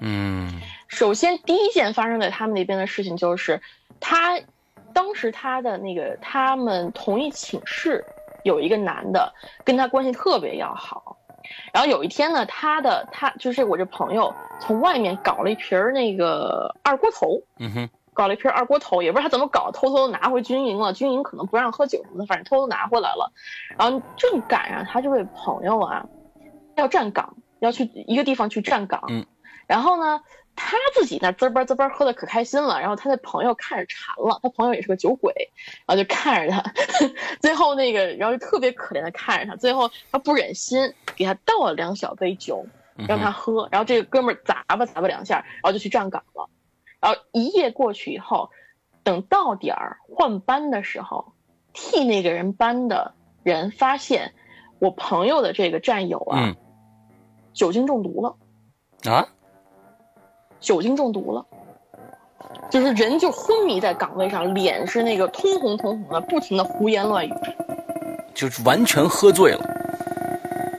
[0.00, 3.60] 嗯，首先第一件发生在他们那边的事情就是，
[3.98, 4.40] 他
[4.92, 8.04] 当时他的那个他们同一寝室。
[8.48, 11.18] 有一个男的跟他关系特别要好，
[11.72, 20.94] 然后有一天呢，他的他就是我这朋友从外面搞了一瓶儿那个二锅头，嗯哼，搞了一瓶二锅头，也不知道他怎么搞，偷偷拿回军营了。
[20.94, 23.30] 军营可能不让喝酒什么的，反正偷偷拿回来了。
[23.78, 26.06] 然后正赶上他这位朋友啊，
[26.76, 29.26] 要站岗，要去一个地方去站岗，嗯，
[29.66, 30.22] 然后呢。
[30.60, 35.32] 他自己那滋吧滋吧喝的可开心了，然后他的朋友看着馋了，他朋友也是个酒鬼，
[35.86, 36.72] 然后就看着他，
[37.40, 42.66] 最后那个然后就特别可怜的看着他，最后他不忍心给他倒了两小杯酒
[43.06, 46.50] 让他喝，然后这个哥们儿咂吧砸吧两下，然后就去站岗了，
[47.00, 48.50] 然后一夜过去以后，
[49.04, 51.32] 等到点儿换班的时候，
[51.72, 54.34] 替那个人班的人发现
[54.80, 56.56] 我朋友的这个战友啊，
[57.52, 58.36] 酒精中毒了
[59.12, 59.28] 啊。
[60.60, 61.44] 酒精中毒了，
[62.70, 67.32] 就是人就昏迷在岗位上，脸是那个通红通红的，不停的胡言乱语，
[68.34, 69.64] 就是完全喝醉了。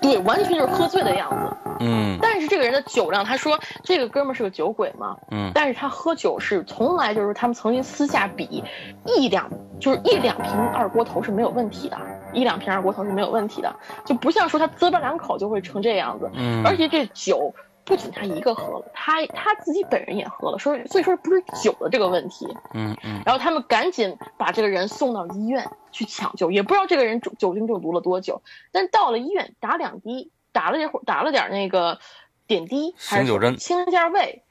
[0.01, 1.57] 对，完全就是喝醉的样子。
[1.81, 2.17] 嗯。
[2.21, 5.15] 但是这个人的酒量，他说这个哥们是个酒鬼嘛。
[5.31, 5.51] 嗯。
[5.53, 8.63] 但是他喝酒是从来就是他们曾经私下比
[9.05, 11.97] 一两，就是一两瓶二锅头是没有问题的，
[12.33, 16.29] 一两瓶二锅头是没有问题的，就不像说他啧吧两口就会成这样子。
[16.33, 16.65] 嗯。
[16.65, 17.53] 而且这酒。
[17.89, 31.99] 不仅他一个喝了，他他自己本人也喝了，说所以说不是酒的这个问题，嗯嗯，然后他们赶紧把这个人送到医院去抢救，也不知道这个人酒酒精中毒了多久，但到了医院打两滴，打了点打了点那个
[32.45, 34.43] 点滴，醒酒针，清了下胃，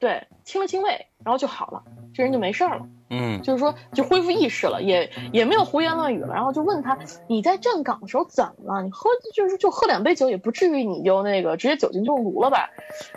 [0.00, 2.88] 对，清了清胃，然后就好了，这人就没事了。
[3.08, 6.34] 嗯，就是说就恢复意识了，也也没有胡言乱语了。
[6.34, 8.82] 然后就问他，你在站岗的时候怎么了？
[8.82, 12.68] 你喝就是就喝两杯酒，也不至于你就那个直接酒精中毒了吧？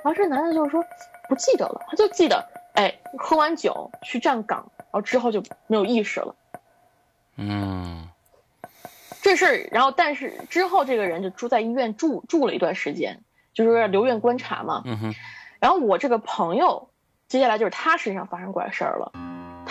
[0.04, 0.84] 然后这男的就是说
[1.28, 6.36] 不记得了，他就记得，哎，喝完酒去站岗，然后之后就没有意识了。
[7.38, 8.08] 嗯，
[9.24, 13.22] 这事儿，然后但是之后这个人就住在医院住住了一段时间，
[13.56, 14.84] 就是留院观察嘛。
[14.86, 15.16] 嗯哼。
[15.60, 16.90] 然后我这个朋友，
[17.28, 19.12] 接下来就是他身上发生怪事儿了。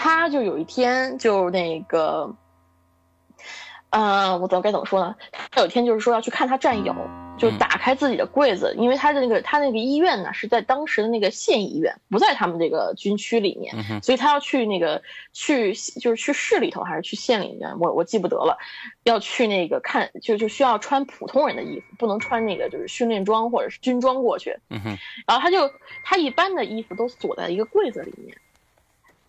[0.00, 2.32] 他就有一天就那个，
[3.90, 5.16] 呃，我怎么该怎么说呢？
[5.50, 6.94] 他有一天就是说要去看他战友，
[7.36, 18.56] 就打开自己的柜子，因为他的那个他那个医院呢是在当时的那个县医院，不在他们这个军区里面，所以他要去那个去就是去市里头还是去县里面，我我记不得了，
[19.02, 24.56] 要去那个看就就需要穿普通人的衣服，不能穿那个就是训练装或者是军装过去。
[24.70, 25.68] 嗯，然后他就
[26.04, 28.36] 他一般的衣服都锁在一个柜子里面。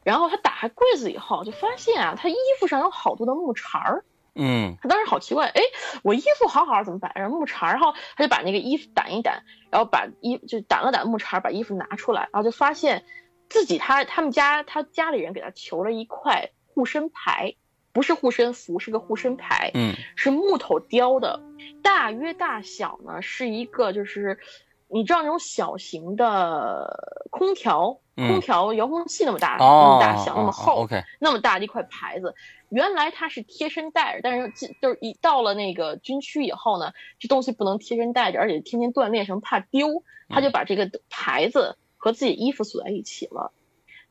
[0.04, 4.06] 然后他打开柜子以后，就发现啊，他衣服上有好多的木茬儿。
[4.36, 5.62] 嗯，他当时好奇怪，哎，
[6.02, 7.74] 我衣服好好怎么摆着木茬儿？
[7.74, 13.04] 然后他就把那个衣服掸一掸，然后把衣就掸了掸木茬儿，把衣服拿出来，然后就发现
[13.50, 17.56] 自己他他们家他家里人给他求了一块护身牌，
[17.92, 19.72] 不是护身符，是个护身牌。
[19.74, 21.42] 嗯，是木头雕的，
[21.84, 24.40] 大约大小呢是一个就是
[24.88, 30.88] 你知道那种小型的空调、嗯空调遥控器那么大、那哦么大小、那么厚、
[31.20, 32.36] 那么大的一块牌子，
[32.70, 43.52] 原来它是贴身带着，但是进就是一到了那个军区以后呢，这东西不能贴身带着，而且天天锻炼什么怕丢，他就把这个牌子和自己衣服锁在一起了。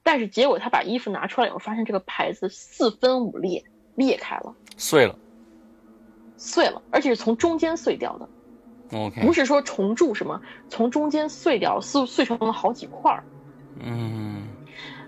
[0.03, 5.19] 但是结果他把衣服拿出来以后，发现这个牌子四分五裂，裂开了，碎了。
[6.41, 8.29] 碎了，而且是从中间碎掉的
[8.97, 13.25] ，OK，不是说重铸什么，从中间碎掉，碎碎成了好几块儿。
[13.83, 14.43] 嗯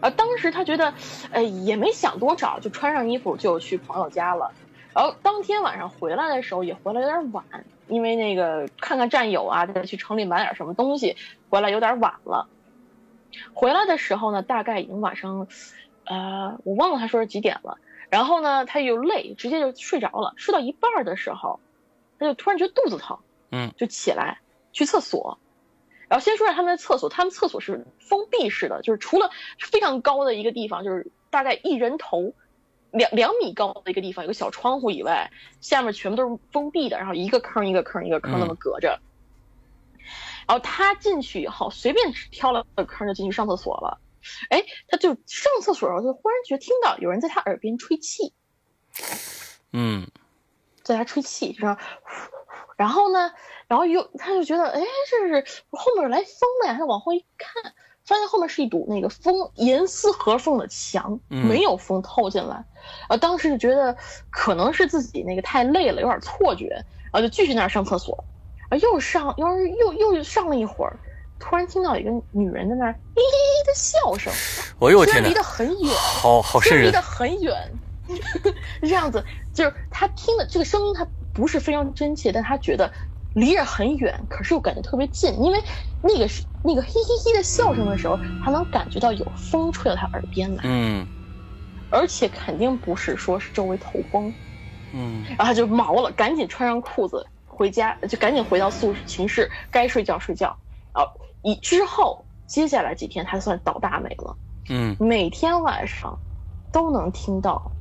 [0.01, 0.93] 而，当时他觉得，
[1.31, 4.53] 呃，也没想多少，就穿上衣服就去朋友家了。
[4.95, 7.45] 然后当天晚上回来的时候也回来有点晚，
[7.87, 11.17] 因为那个看看战友啊，再去城里买点什么东西，
[11.49, 12.49] 回来有点晚了。
[13.53, 15.47] 回来的时候呢，大概已经晚上，
[16.05, 17.79] 呃，我忘了他说是几点了。
[18.09, 20.35] 然后呢，他又累，直接就睡着了。
[20.37, 21.61] 睡到一半的时候，
[22.19, 23.19] 他就突然觉得肚子疼，
[23.53, 24.39] 嗯，就起来
[24.73, 25.39] 去厕所。
[26.11, 32.35] 然后先说一下他们的厕所，他们厕所是封闭式的，就是除了非常高的一个地方，就是大概一人头
[32.91, 38.99] 两两米高的一个地方有个小窗户以外，下面全部都是封闭的，然后一个坑一个坑一个坑那么隔着。
[40.49, 44.01] 然后他进去以后，随便挑了个坑就进去上厕所了。
[44.49, 48.33] 哎，他就上厕所的时候，就忽然觉得听到有人在他耳边吹气，
[49.73, 50.09] 嗯
[50.91, 51.77] 在家吹气，就是
[52.77, 53.31] 然后呢，
[53.69, 56.77] 然后又他就觉得，哎，这是后面来风了呀。
[56.79, 57.73] 他往后一看，
[58.05, 62.65] 发现后面是一堵那个风严丝合缝的墙，嗯没有风透进来。
[63.09, 63.97] 呃，当时就觉得
[64.31, 66.69] 可能是自己那个太累了，有点错觉，
[67.13, 68.25] 然后就继续那儿上厕所。
[68.71, 70.97] 啊，又上，又是又又上了一会儿，
[71.39, 74.33] 突然听到一个女人在那儿咦咦咦的笑声，
[74.81, 77.03] 哎呦我天哪虽然离，得很远，好好瘆人离得。
[77.03, 77.90] 很远，是
[78.83, 82.93] 这样子，就是他听的这个声音，他不是非常真切，但他觉得
[83.33, 85.59] 离着很远，可是又感觉特别近，因为
[86.01, 91.09] 那个是那个嘿嘿嘿的笑声的时候，他能感觉到有风吹到他耳边来，嗯
[91.89, 94.37] 而且肯定不是说是周围透风，
[94.93, 100.59] 嗯然后他就毛了，赶紧穿上裤子回家，就赶紧回到宿寝室，该睡觉睡觉。
[100.95, 101.11] 然后
[101.43, 104.37] 以之后接下来几天，他算倒大霉了。
[104.69, 106.21] 嗯每天晚上
[106.71, 107.77] 都能听到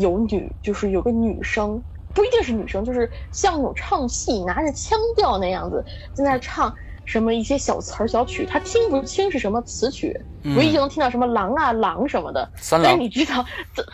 [0.00, 1.84] 有女，就是有个女生，
[2.14, 5.84] 不一定是女生，就是像那种唱戏，拿着腔调那样子，
[6.14, 10.56] 在那唱什么一些小词儿、小曲，他听不清是什么词曲，嗯。
[10.56, 12.50] 唯一就能听到什么狼啊狼什么的。
[12.56, 12.88] 三郎。
[12.88, 13.84] 但是你知道，这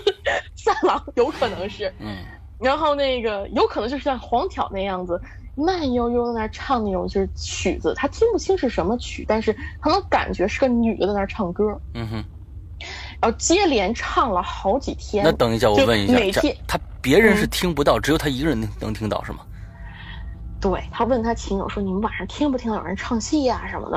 [0.56, 2.24] 三郎有可能是，嗯。
[2.58, 5.20] 然后那个有可能就是像黄挑那样子，
[5.54, 12.24] 慢悠悠的在那唱那种就是曲子，他听不清是什么曲，但是他能感觉是个女的在那唱歌，嗯哼。
[13.20, 15.24] 然后接连唱了好几天。
[15.24, 19.40] 那等一下，我问一下，每天他别人是嗯听不到，只有他一个人能能听到是吗？
[20.60, 23.96] 对他问他亲友说：“你们晚上听不听到有人唱戏呀、什么的？”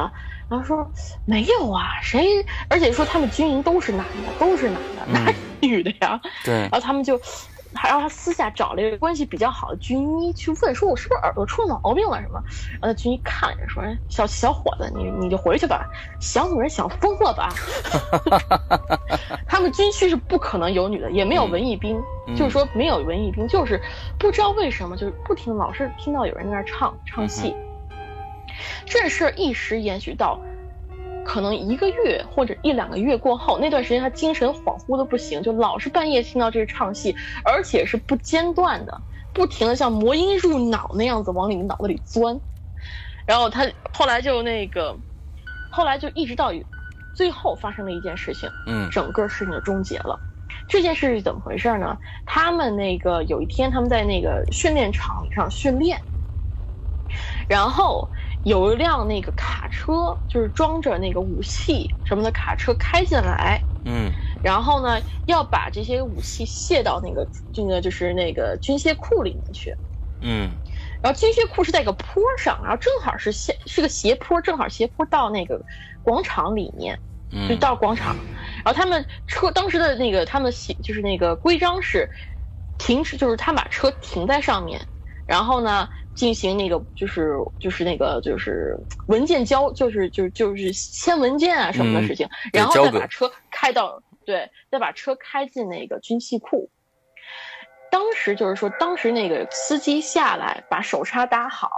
[0.49, 0.89] 然后说
[1.27, 2.25] ：“没有啊，谁？
[2.69, 5.35] 而且说他们军营都是男的，都是男的，哪有
[5.67, 7.19] 女的呀？”对然，后他们就，
[7.75, 12.41] 还让他私下找了一个关系比较好的军医去问，说我是不是耳朵出了毛病了什么？
[12.73, 17.49] 然后那军医看着说：“小小伙子，你你就回去吧，想女人想疯了吧？
[19.47, 23.81] ”他们军区是不可能有女的，也没有文艺兵，嗯就是说没有文艺兵，就是
[24.17, 27.55] 不知道为什么，就是不听老是听到有人在那唱唱戏。
[28.85, 30.39] 这事儿一时延续到
[31.25, 39.01] 可能一个月或者一两个月过后，那段时间他精神恍惚的不行，就老是半夜听到这个唱戏，而且是不间断的，
[39.33, 42.39] 不停的像魔音入脑那样子往你脑子里钻。
[43.25, 44.97] 然后他后来就那个，
[45.71, 46.51] 后来就一直到
[47.15, 50.19] 最后发生了一件事情，嗯整个事情就终结了。
[50.67, 51.97] 这件事是怎么回事呢？
[52.25, 55.99] 他们那个有一天他们在那个训练场上训练，
[57.47, 58.09] 然后
[58.43, 64.11] 有一辆那个卡车，就是装着那个武器什么的卡车开进来，嗯。
[64.43, 69.75] 然后呢要把这些武器卸到那个这个就是那个军械库里面去。
[70.21, 70.51] 嗯。
[71.01, 75.61] 然后军械库是在一个坡上，然后正好是斜是个斜坡，正好斜坡到那个
[76.03, 76.99] 广场里面。
[77.49, 78.15] 就嗯，到广场，
[78.63, 82.07] 然后他们车当时的那个他们写就是那个规章是
[82.77, 84.79] 停止，就是他把车停在上面，
[85.25, 96.69] 然后呢进行那个就是就是那个就是文件交就是就是就是签文件啊什么的事情，对然后再把车开到对，再把车开进那个军器库。
[97.91, 101.69] 当时就是说，当时那个司机下来把手刹打好，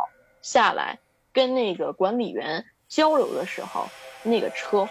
[0.42, 1.00] 下来
[1.34, 3.90] 跟那个管理员交流的时候，
[4.24, 4.88] 那个车，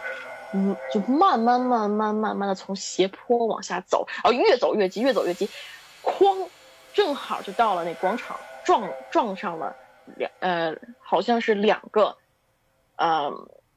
[0.53, 5.49] 嗯，就慢慢慢慢慢慢的从斜坡往下走，然后越走越急，越走越急，
[6.03, 6.47] 哐，
[6.93, 9.77] 正好就到了那广场，撞撞上了
[10.17, 12.17] 两呃，好像是两个
[12.97, 13.33] 呃，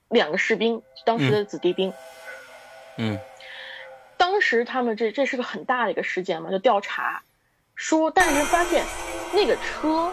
[0.10, 1.94] 两个士兵，当时的子弟兵。
[2.98, 3.20] 嗯。
[4.18, 7.22] 当时他们这这是个很大的一个事件嘛，就调查，
[7.76, 8.84] 说但是发现
[9.34, 10.12] 那个车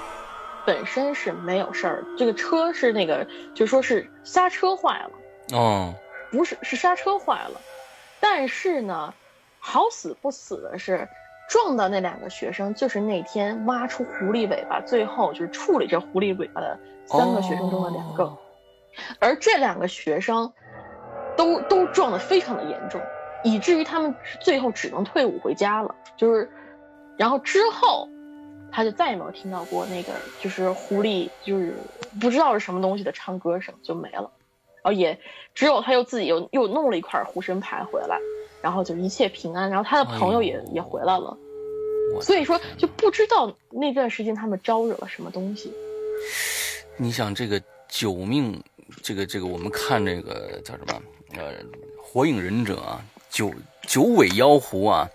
[0.66, 5.10] 本身是没有事儿，这个车是那个就说是刹车坏了。
[5.56, 5.94] 哦。
[6.30, 7.60] 不是，是刹车坏了。
[8.20, 9.14] 但是呢，
[9.58, 11.08] 好死不死的是。
[11.48, 18.36] 撞到那两个学生，就是那天挖出狐狸尾巴，最后就是处理这狐狸尾巴的三个学生中的两个，
[19.18, 20.52] 而这两个学生
[21.36, 23.00] 都都撞得非常的严重，
[23.42, 25.94] 以至于他们最后只能退伍回家了。
[26.16, 26.50] 就是，
[27.16, 28.08] 然后之后
[28.72, 31.76] 他就再也没有听到过那个就是狐狸，就是
[32.20, 34.30] 不知道是什么东西的唱歌声就没了，
[34.82, 35.18] 然后也
[35.54, 38.18] 只有他又自己又又弄了一块护身牌回来。
[38.64, 41.36] 然后就一切平安，然后他的朋友也也回来了，
[42.22, 45.70] 所以说就不知道那段时间他们招惹了什么东西。
[46.96, 48.58] 你想这个九命，
[49.02, 51.02] 这个这个我们看这个叫什么？
[51.36, 51.52] 呃，
[52.02, 53.52] 火影忍者啊，九
[53.86, 55.06] 九尾妖狐啊，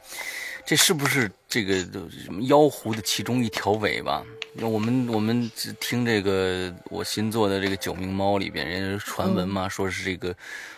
[0.63, 1.73] 这是不是这个
[2.23, 4.23] 什么妖狐的其中一条尾巴？
[4.53, 10.35] 那我们我们听这个我新做的这个九命猫里边，人家传闻嘛，说是这个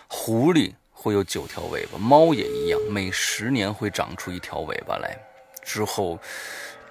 [0.08, 0.72] 狐狸。
[1.02, 5.18] 会有九条尾巴，猫也一样，每十年会长出一条尾巴来。
[5.60, 6.16] 之后，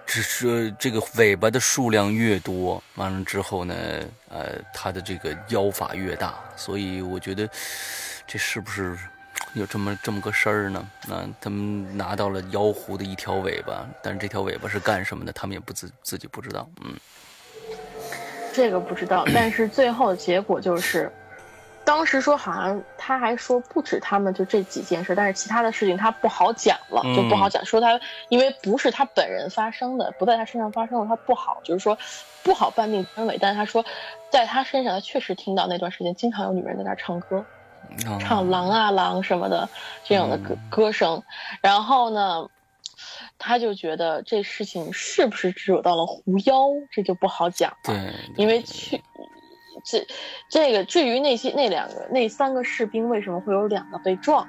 [0.05, 3.74] 只是这个尾巴的数量越多，完了之后呢，
[4.28, 6.38] 呃，它的这个妖法越大。
[6.57, 7.49] 所以我觉得，
[8.28, 8.97] 这是不是
[9.53, 10.86] 有这么这么个事儿呢？
[11.07, 15.32] 那他们拿到了妖狐的一条尾巴，但是这条尾巴是干什么的？
[15.32, 16.70] 他们也不自自己不知道。
[16.84, 16.93] 嗯，
[18.51, 21.09] 这个不知道，但是最后结果就是。
[21.84, 27.66] 当时说好像他还说不止他们就这几件事，但是其他的事情他不好讲了，就不好讲。
[27.66, 31.98] 说他因为不是他本人发生的，不在他身上发生的，他不好，就是说
[32.44, 33.38] 不好判定真伪。
[33.42, 33.84] 但是他说，
[34.30, 37.44] 在他身上，他确实听到那段时间经常有女人在那唱歌，
[38.20, 39.68] 唱狼啊狼什么的
[40.04, 41.22] 这样的歌歌声。
[41.62, 42.48] 然后呢，
[43.40, 46.56] 他就觉得这事情是不是惹到了狐妖，
[46.92, 49.02] 这就不好讲了，因为去。
[49.84, 50.06] 这，
[50.50, 54.48] 这个至于那些那两个那三个士兵为什么会有两个被撞，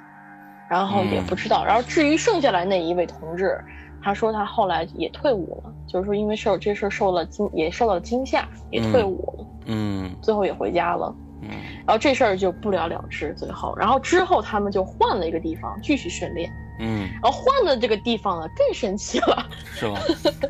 [0.70, 1.64] 然后也不知道。
[1.64, 3.59] 然后至于剩下来那一位同志，
[4.03, 9.47] 他说他后来也退伍了，就是说因为受这事受了惊，也受到了惊吓，也退伍了。
[9.66, 11.14] 嗯，最后也回家了。
[11.43, 11.51] 嗯，
[11.87, 13.35] 然后这事儿就不了了之。
[13.35, 16.53] 最后，然后之后他们就换了一个地方继续训练。
[16.78, 19.47] 嗯，然后换了这个地方呢更神奇了。
[19.64, 19.99] 是吗？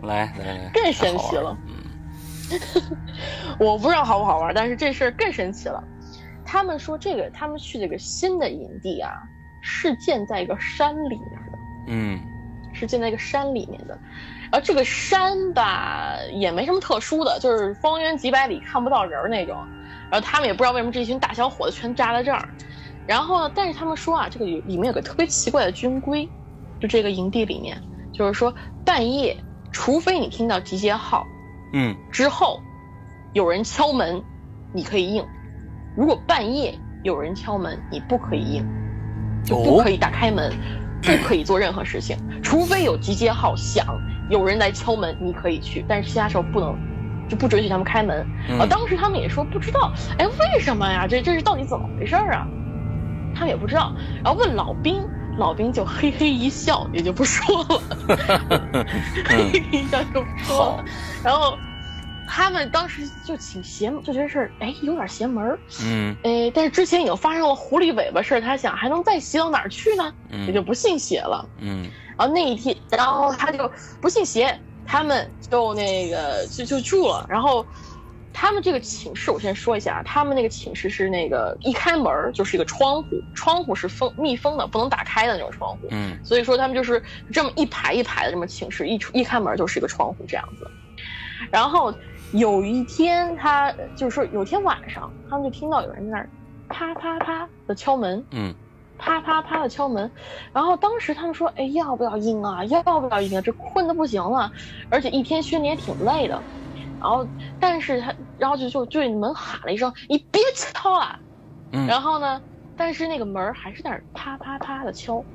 [0.03, 1.57] 来来来，更神奇了。
[3.59, 5.83] 我不知道好不好玩，但是这事儿更神奇了。
[6.45, 9.13] 他们说这个，他们去这个新的营地啊，
[9.63, 11.59] 是建在一个山里面的。
[11.89, 12.21] 嗯，
[12.73, 13.99] 是建在一个山里面的。
[14.51, 19.57] 然后这个山吧，也没什么特殊的，就是方圆几百里看不到人那种。
[20.11, 22.47] 然后他们也不知道为什么这群大小伙子全扎在这儿。
[23.07, 26.29] 然后，但是他们说啊，这个里面有个特别奇怪的军规，
[26.81, 27.81] 就这个营地里面，
[28.13, 28.53] 就是说
[28.85, 29.37] 半夜，
[29.73, 31.27] 除非你听到集结号。
[31.73, 32.61] 嗯，之后
[33.33, 34.23] 有人敲门，
[34.73, 35.25] 你可以应；
[35.97, 38.67] 如果半夜有人敲门，你不可以应，
[39.45, 40.53] 就不可以打开门，
[41.03, 43.87] 不可以做任何事情，除非有集结号响，
[44.29, 46.77] 有人来敲门，你可以去，但是其他时候不能，
[47.29, 48.21] 就不准许他们开门。
[48.61, 51.07] 啊，当时他们也说不知道，哎，为什么呀？
[51.07, 52.47] 这这是到底怎么回事啊？
[53.35, 55.03] 他们也不知道，然后问老兵，
[55.39, 57.83] 老兵就嘿嘿一笑，也就不说了，
[59.27, 60.85] 嘿嘿一笑就不说了。
[61.25, 61.57] 然后，
[62.29, 70.13] 他们当时就挺邪，就觉得是哎有点邪门儿，嗯，哎，但是之前已经发生了狐狸尾巴事儿，他想还能再邪到哪儿去呢？
[70.47, 71.89] 也就不信邪了，嗯。
[72.19, 73.71] 然后那一天，然后他就
[74.01, 77.27] 不信邪，他们就那个就就住了。
[77.29, 77.65] 然后
[78.43, 86.19] 他们这个寝室，我先说一下啊，他们那个寝室是那个一开门就是一个窗户，窗户是封密封的，不能打开的那种窗户，嗯。
[86.25, 87.01] 所以说他们就是
[87.33, 90.69] 这么一排一排的这么寝室，一出一开门就是一个窗户这样子。
[91.53, 91.95] 然后
[92.33, 96.29] 有一天，他就是说，有天晚上，他们就听到有人在那儿
[96.69, 98.53] 啪啪啪的敲门，嗯，
[98.99, 100.11] 啪啪啪的敲门。
[100.53, 102.65] 然后当时他们说：“哎，要不要应啊？
[102.65, 103.41] 要不要应啊？
[103.41, 104.51] 这困的不行了，
[104.91, 106.43] 而且一天训练也挺累的。”
[107.03, 107.29] 然后，
[107.59, 111.19] 但是他，然后就就对门喊了一声：“你别敲了。”
[111.73, 111.87] 嗯。
[111.87, 112.41] 然后呢，
[112.77, 115.27] 但是那个门还是在那儿啪啪啪的敲，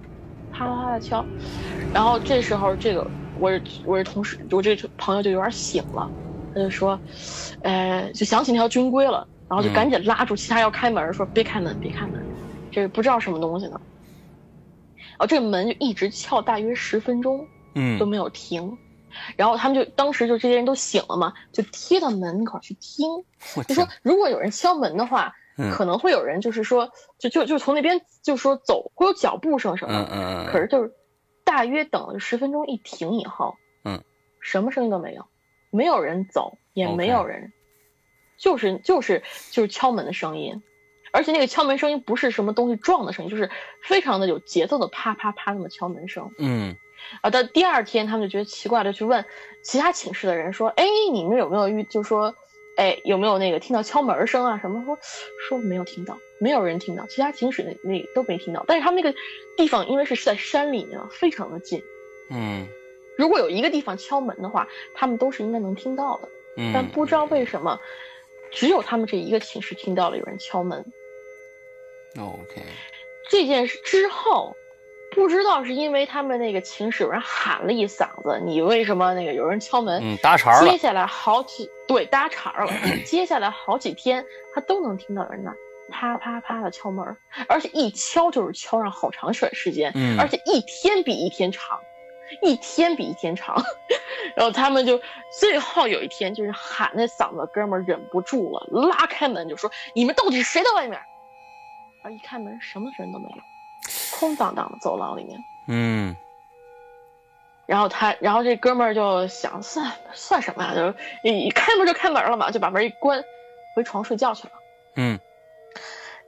[0.49, 1.27] 啪啪啪的敲。
[1.91, 3.11] 然后这时候这个。
[3.39, 3.51] 我
[3.85, 6.11] 我这同事，我这朋友就有点醒了，
[6.51, 6.99] 他就说，
[7.61, 12.19] 呃，就想起那条军规了，然后就赶紧拉住其他要开门，说别开门，别开门，
[12.71, 13.79] 这不知道什么东西呢。
[14.95, 18.75] 然后这个门就一直敲大约十分钟，嗯，都没有停。
[19.35, 23.23] 然后他们就当时就这些人都醒了嘛，就贴到门口去听，
[23.67, 25.33] 就说如果有人敲门的话，
[25.71, 30.09] 可能会有人就是说，就就就从那边就说走，会有脚步声什么的。
[30.11, 30.51] 嗯嗯嗯。
[30.51, 30.93] 可是就是
[31.43, 34.03] 大约等了十分钟一停以后，嗯，
[34.39, 35.25] 什么声音都没有，
[35.71, 37.51] 没有人走，也没有人，
[38.37, 40.61] 就是就是就是敲门的声音，
[41.11, 43.49] 而且那个敲门声音不是什么东西撞的声音，就是
[43.83, 46.29] 非常的有节奏的啪啪啪那么敲门声。
[46.37, 46.75] 嗯。
[47.21, 49.23] 啊，到第二天他们就觉得奇怪，就去问
[49.61, 52.35] 其他寝室的人说：“哎，你们有没有遇，就说。”
[52.77, 54.59] 哎，有没有那个听到敲门声啊？
[54.61, 54.95] 什么说
[55.49, 58.63] 说没有听到，没有人听到，其他寝室那那都没听到。
[58.67, 59.17] 但是他们那个
[59.57, 61.81] 地方因为是在山里面，非常的近。
[62.29, 62.67] 嗯，
[63.17, 66.29] 如果有一个地方敲门的话，他们都是应该能听到的。
[66.57, 67.81] 嗯，但不知道为什么，
[68.51, 70.85] 只有他们这一个寝室听到了有人敲门。
[72.19, 72.61] OK，
[73.27, 74.55] 这件事之后。
[75.11, 79.99] 不知道是因为他们那个寝室有人喊了一嗓子，你为什么那个有人敲门？
[80.03, 80.69] 嗯，搭茬了。
[80.69, 82.71] 接下来好几对搭茬了，
[83.05, 85.53] 接下来好几天他都能听到人那
[85.89, 87.15] 啪啪啪的敲门，
[87.47, 91.79] 而且一敲就是敲上好长一段时间，嗯，而且一天比一天长，
[92.43, 93.55] 一天比一天长。
[94.35, 95.01] 然后他们就
[95.39, 100.91] 最后有一天就是喊那嗓子，哥们忍不住了，拉开门就说：“你们到底是谁在外面？”
[102.03, 103.37] 然后一开门，什么人都没有。
[104.17, 106.15] 空荡荡的走廊里面，嗯，
[107.67, 110.73] 然后他，然后这哥们儿就想，算算什么呀？
[110.73, 113.23] 就一开门就开门了嘛，就把门一关，
[113.75, 114.53] 回床睡觉去了。
[114.95, 115.19] 嗯，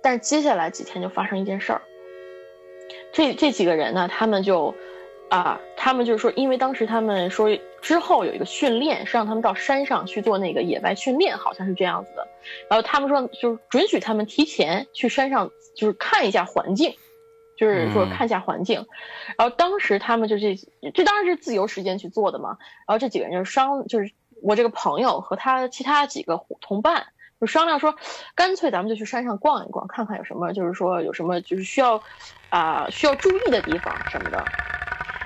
[0.03, 1.81] 但是接下来几天就发生一件事儿，
[3.11, 4.75] 这这几个人呢，他们就
[5.29, 7.49] 啊，他们就是说，因为当时他们说
[7.81, 12.27] 之后有一个训练，是让他们到山上去做那个野外训练，好像是这样子的。
[12.69, 16.93] 然后他们说，就是准许他们提前去山上，就是看一下环境。
[17.59, 18.87] 就是说看一下环境，
[19.37, 20.55] 然后当时他们就这
[20.93, 22.57] 这当然是自由时间去做的嘛。
[22.87, 27.07] 然后这几个人就商，就是我这个朋友和他其他几个同伴
[27.41, 27.95] 就商量说，
[28.33, 32.01] 干脆咱们就去山上逛一逛，看看有什么，就是说有什么就是需要
[32.47, 34.47] 啊需要注意的地方什么的。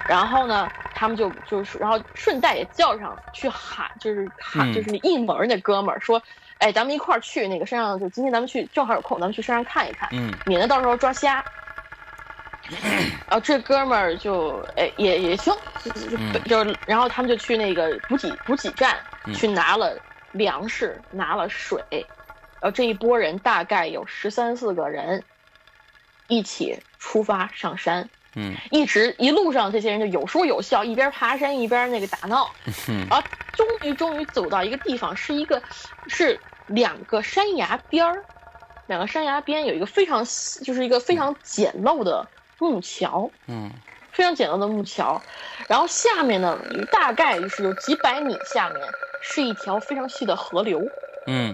[0.07, 6.23] 然后呢，他们就就是然后顺带也叫上去喊，就是喊就是那一门那哥们儿说，
[6.57, 11.45] 哎，咱们一块儿去那个山上，就今天咱们去正好有空，咱们去山上看一看，嗯，免得到时候抓瞎。
[12.69, 12.79] 然
[13.29, 15.53] 后这哥们儿就哎也也行，
[15.83, 18.97] 就就然后他们就去那个补给补给站
[19.35, 19.97] 去拿了
[20.31, 25.21] 粮食，拿了水，然后这一波人大概有十三四个人，
[26.27, 32.49] 一起出发上山，嗯，一直一路上这些人就有说有笑，一边爬山一边那个打闹，
[32.87, 33.21] 然后
[33.53, 35.61] 终于终于走到一个地方，是一个
[36.07, 38.23] 是两个山崖边儿，
[38.87, 40.23] 两个山崖边有一个非常
[40.63, 42.25] 就是一个非常简陋的。
[42.63, 43.69] 木桥，嗯，
[44.13, 45.21] 非常简单的木桥，
[45.67, 46.57] 然后下面呢，
[46.91, 48.81] 大概就是有几百米下面
[49.21, 50.79] 是一条非常细的河流，
[51.27, 51.53] 嗯，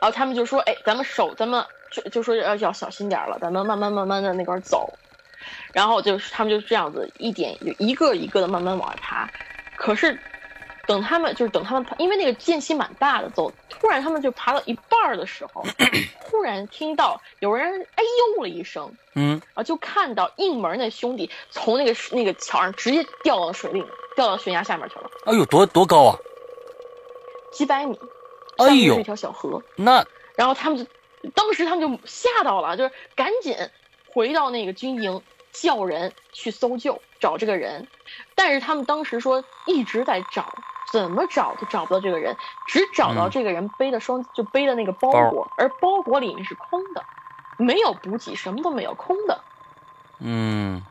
[0.00, 4.88] 然后他们就说，哎，咱们手，咱们就就说要要小心点了，咱们慢慢慢慢的那块走，
[5.72, 9.28] 然后就是他们就这样子一点一个一个的慢慢往外爬，
[9.76, 10.16] 可是。
[10.92, 15.64] 等他们就是等他们，因为那个间隙蛮大的，走突然他们就爬到一半的时候，
[16.28, 18.04] 突然听到有人哎
[18.36, 23.82] 呦了一声，嗯，啊，就看到应门那兄弟从那个那个桥上直接掉到水里，
[24.14, 25.10] 掉到悬崖下面去了。
[25.24, 26.18] 哎呦，多多高啊！
[27.52, 27.98] 几百米，
[28.58, 29.62] 哎呦，是一条小河。
[29.76, 30.04] 那
[30.36, 33.56] 然后他们就当时他们就吓到了，就是赶紧
[34.12, 35.22] 回到那个军营
[35.52, 37.88] 叫人去搜救找这个人，
[38.34, 40.52] 但是他们当时说一直在找。
[40.90, 47.04] 怎么找都找不到这个人，只找到这个人背的双就背的那个包裹，而包裹里面是空的，
[47.56, 49.40] 没有补给，什么都没有，空的。
[50.18, 50.82] 嗯。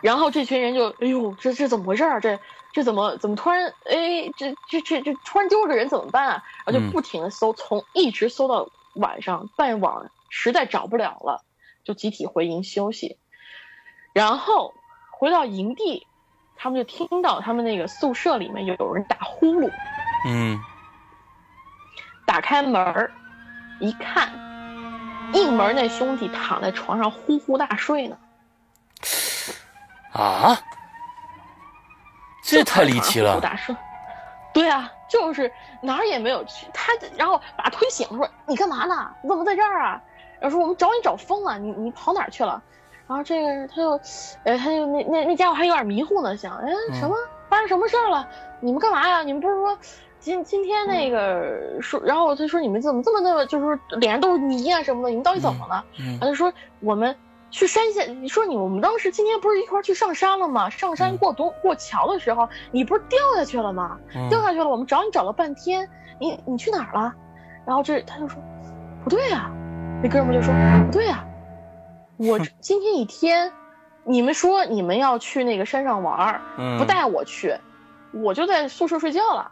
[0.00, 2.20] 然后这群人就，哎呦，这这怎么回事啊？
[2.20, 2.38] 这
[2.72, 6.44] 这怎么怎么突然，哎，这这这这突然丢了个人怎么办啊？
[6.64, 11.44] 然后就不停的搜，从一直搜到晚上半晚，实在找不了了，
[11.84, 13.18] 就集体回营休息。
[14.12, 14.74] 然后
[15.10, 16.06] 回到营地。
[16.62, 19.68] 他们就听到他们那个宿舍里面有有人打呼噜，
[20.28, 20.56] 嗯，
[22.24, 23.10] 打开门儿
[23.80, 24.30] 一看，
[25.32, 28.16] 一门那兄弟躺在床上呼呼大睡呢。
[30.12, 30.56] 啊，
[32.44, 33.34] 这太离奇了！
[33.34, 33.74] 呼大睡，
[34.54, 35.52] 对啊，就是
[35.82, 39.12] 哪儿也没有去，他然后把他推醒说：“你干嘛呢？
[39.20, 40.00] 你怎么在这儿啊？”
[40.38, 42.62] 然后说：“我们找你找疯了，你你跑哪儿去了？”
[43.12, 43.90] 然后这个他就，
[44.44, 47.14] 呃，他就那那那家伙还有点迷糊呢，想，哎，什么
[47.46, 48.26] 发生什么事儿了？
[48.60, 49.22] 你们干嘛呀？
[49.22, 49.76] 你们不是说
[50.18, 55.84] 今今天那个说，然后他说你们怎么这么那么，就是说脸上都是泥啊什么的，你们到底怎么了？
[56.18, 56.50] 他就说
[56.80, 57.14] 我们
[57.50, 60.70] 去山下，你说你我们当时今天不是一块去上山了吗？
[60.70, 63.98] 上山过东过桥的时候，你不是掉下去了吗？
[64.30, 65.86] 掉下去了，我们找你找了半天，
[66.18, 67.12] 你你去哪儿了？
[67.66, 68.40] 然后这他就说，
[69.04, 69.50] 不对呀。
[70.02, 70.52] 那哥们就说
[70.86, 71.24] 不对呀，
[72.22, 73.52] 我 今天一天，
[74.04, 76.40] 你们说你们要去那个山上玩儿
[76.78, 77.56] 不带我去，
[78.12, 79.50] 我就在宿舍睡觉了。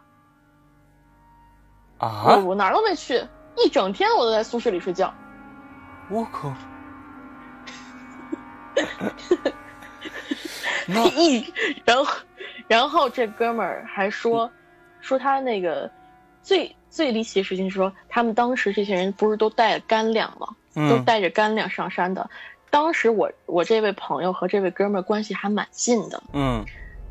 [1.97, 2.37] 啊！
[2.37, 3.21] 我哪儿都没去，
[3.57, 5.13] 一整天我都在宿舍里睡觉。
[6.09, 6.51] 我靠！
[11.15, 11.53] 一，
[11.85, 12.13] 然后，
[12.67, 14.49] 然后这哥们儿还说，
[14.99, 15.89] 说他那个
[16.41, 20.47] 最最离奇的事情是说，他们当时这些人不是都带干粮吗？
[20.89, 22.29] 都带着干粮上山的。
[22.71, 26.23] 当时我我这位朋友和这位哥们儿关系还蛮近的。
[26.33, 26.65] 嗯，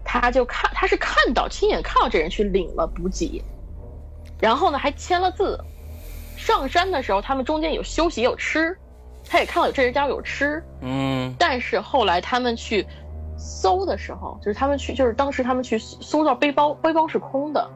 [0.05, 3.41] 他就看他是看到亲眼看到这人去领了补给，
[4.41, 5.57] 然后呢还签了字。
[6.37, 8.77] 上山的时候他们中间有休息也有吃。
[9.29, 12.85] 他也看到有这人家有吃，嗯，但是后来他们去
[13.37, 17.71] 搜的时候，就是他们去，就是当时他们去搜到背包，背包是空的，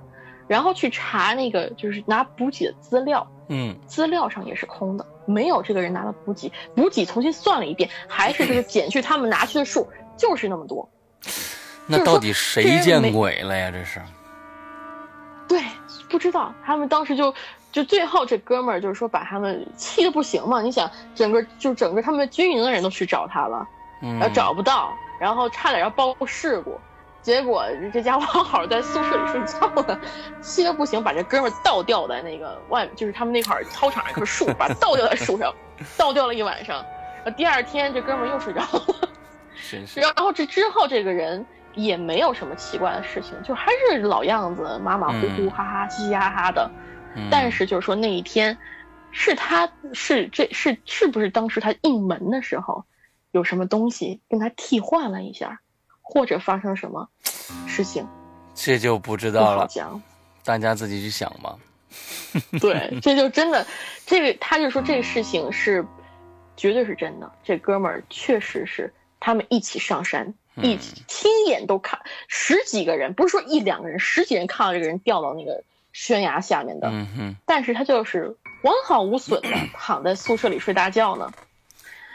[0.49, 10.89] 然后去查那个就是拿补给的资料，嗯，资料上也是空的，没有这个人拿了补给，补给重新算了一遍，还是就是 减去他们拿去的数，就是那么多。
[11.87, 13.71] 那到底谁见鬼了呀？
[13.71, 14.01] 这是？
[15.47, 15.63] 对，
[16.09, 17.35] 不知道，他们当时就。
[17.75, 23.67] 就最后这哥们儿就是说把他们气的不行嘛，你想整个就整个他们军营的人都去找他了，
[24.01, 26.79] 然后找不到，然后差点要报事故，
[27.25, 29.99] 结果这家伙好好在宿舍里睡觉呢，
[30.43, 35.51] 气得不行，把这哥们倒吊在那个外，就是他们那块操场上一棵树，把倒吊在树上，
[35.97, 36.85] 倒吊了一晚上，
[37.35, 39.09] 第二天这哥们儿又睡着了，
[40.03, 46.71] 然后这之后这个人也没有什么奇怪的事情，就还是老样子，马马虎虎，哈哈嘻嘻哈哈的。
[47.31, 48.59] 但是就是说那一天，
[49.13, 52.85] 是他是这是是不是当时他应门的时候，
[53.31, 55.61] 有什么东西跟他替换了一下，
[56.05, 57.09] 或者发生什么
[57.67, 58.07] 事情，
[58.55, 59.67] 这就不知道了。
[59.67, 60.01] 讲，
[60.45, 61.57] 大家自己去想吧。
[62.61, 63.67] 对，这就真的，
[64.07, 65.85] 这个他就说这个事情是
[66.57, 67.33] 绝对是真的。
[67.43, 75.65] 这哥们儿确实是他们一起上山，一起亲眼都看十几个人，不是说一两个人，十几人看到这个人掉到那个。
[75.97, 76.93] 悬崖下面的，
[77.47, 79.49] 但是他就是完好无损的
[79.79, 81.33] 躺在宿舍里睡大觉呢，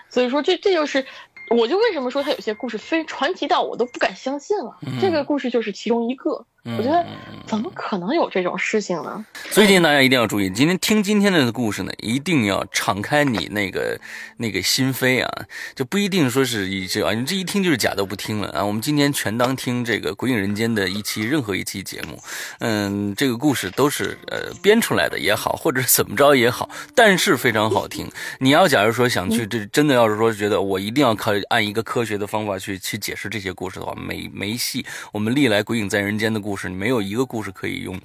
[0.10, 1.06] 所以说这这就是。
[1.50, 4.78] 我就为什么说他有些故事非传奇到我都不敢相信了。
[5.02, 6.46] 这个故事就是其中一个。
[6.64, 7.06] 我觉得
[7.48, 9.26] 怎么可能有这种事情呢？
[9.50, 14.00] 最近大家一定要注意，今天听今天的故事呢，一定要敞开你那个
[14.38, 18.64] 那个心扉啊，就不一定说是一这啊，你这一听就是假的，不听了啊。
[18.64, 22.22] 我们今天全当听这个《鬼影人间》的一期任何一期节目，
[22.60, 28.08] 嗯，这个故事都是呃编出来的也好，或者怎么着也好，但是非常好听。
[28.40, 31.32] 你要假如说想去这真的要是说觉得我一定要靠。
[31.50, 34.86] 按一个科学的方法去去解释这些故事的话，没没戏。
[35.14, 38.00] 我们历来《鬼影在人间》的故事，没有一个故事可以用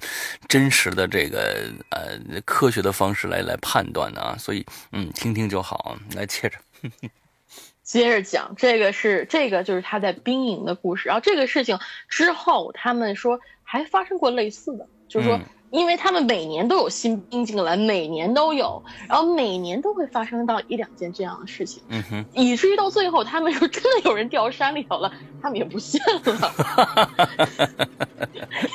[0.47, 4.35] 真实的这个呃科学的方式来来判断的啊。
[4.37, 5.97] 所以，嗯，听听就好。
[6.15, 6.57] 来，接着，
[7.83, 11.07] 接着讲，这个是这个就是他在兵营的故事。
[11.07, 15.39] 然后这个事情之后，他们说还发生过类似的，就是说。
[15.75, 25.11] 因为他们每年都有新兵进来，每年都有，然后每年都会发生到一两件这样的事情，嗯哼，以至于到最后，他们说真的有人掉山里头了，
[25.41, 26.21] 他们也不信了，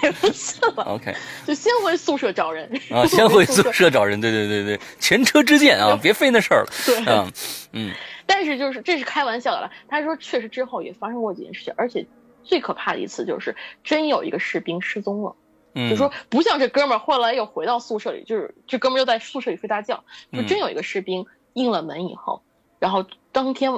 [0.02, 1.14] 也不信了， OK，
[1.46, 7.32] 就先回宿舍找人啊，先回 宿舍找人，对对对对，前车之鉴啊，别费那事儿了，对，嗯
[7.72, 7.90] 嗯，
[8.26, 12.06] 但是就是这是开玩笑的了，他说确实之后也发生过几件事情，而且
[12.44, 15.34] 最可怕的一次就是真有一个士兵失踪了。
[15.74, 20.04] 就说不像这哥们儿，后来又回到宿舍里，就是这哥们儿又在宿舍里睡大觉。
[20.32, 22.42] 就真有一个士兵应了门以后，
[22.78, 23.72] 然后当天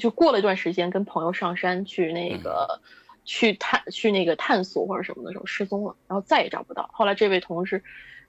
[0.00, 2.80] 就过了一段时间，跟朋友上山去那个
[3.24, 6.90] 去探去那个探索或者什么的时候失踪了，然后再也找不到。
[6.92, 7.82] 后来这位同事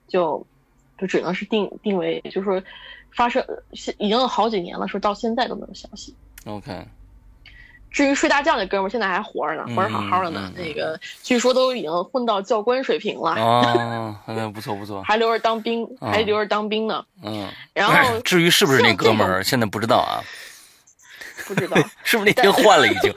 [0.06, 0.46] 就
[0.98, 2.62] 就只能是定定为，就是说
[3.10, 6.14] 发生已经有好几年了，说到现在都没有消息。
[6.46, 6.86] OK。
[7.90, 10.52] 至于睡大觉那哥们儿，现在还活着呢，活着好好的呢。
[10.56, 13.32] 那个据说都已经混到教官水平了。
[13.42, 15.02] 哦，那不错不错。
[15.02, 17.04] 还留着当兵，还留着当兵呢。
[17.22, 17.48] 嗯。
[17.74, 20.22] 然后至于是不是那哥们儿，现在不知道啊。
[21.46, 21.76] 不知道。
[22.04, 23.12] 是不是那天换了已经？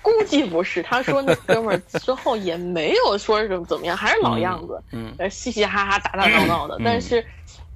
[0.00, 0.82] 估计不是。
[0.82, 4.82] 他说那哥们儿之后也没有说什么怎么样，还是老样子。
[4.92, 5.14] 嗯。
[5.30, 6.80] 嘻嘻哈哈，打打闹闹的。
[6.82, 7.22] 但是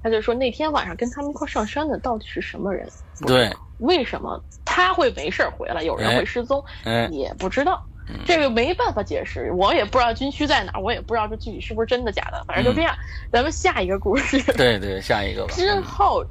[0.03, 2.87] 他就说那天晚上跟他们一块上山的到底是什么人？
[3.25, 3.49] 对。
[3.79, 5.83] 为什么他会没事回来？
[5.83, 6.63] 有人会失踪，
[7.11, 7.83] 也不知道，
[8.25, 9.51] 这个没办法解释。
[9.51, 12.41] 我也不知道军区在哪，我也不知道这具体是不是真的假的。
[12.47, 12.95] 反正就这样，
[13.29, 14.41] 咱们下一个故事。
[14.53, 15.53] 对对，下一个吧。
[15.53, 16.23] 之后，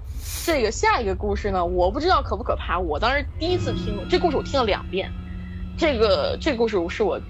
[0.47, 2.79] 这个下一个故事呢，我不知道可不可怕。
[2.79, 5.11] 我当时第一次听这故事，我听了两遍。
[5.77, 7.21] 这个这个故事是我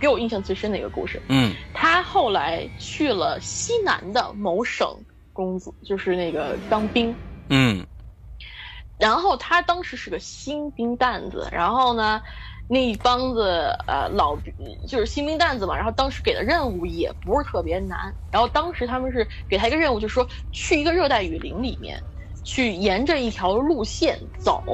[0.00, 1.20] 给我印象最深的一个故事。
[1.28, 4.96] 嗯，他后来去了西南的某省。
[5.38, 7.14] 公子，就是那个当兵。
[7.48, 7.86] 嗯。
[8.98, 12.20] 然后他当时是个新兵蛋子，然后呢，
[12.66, 14.36] 那一帮子呃老
[14.88, 22.02] 就是新兵蛋子嘛，然后当时给的任务也不是特别难，然后当时他们是给他一个任务，就是说去一个热带雨林里面，
[22.42, 24.64] 去沿着一条路线走，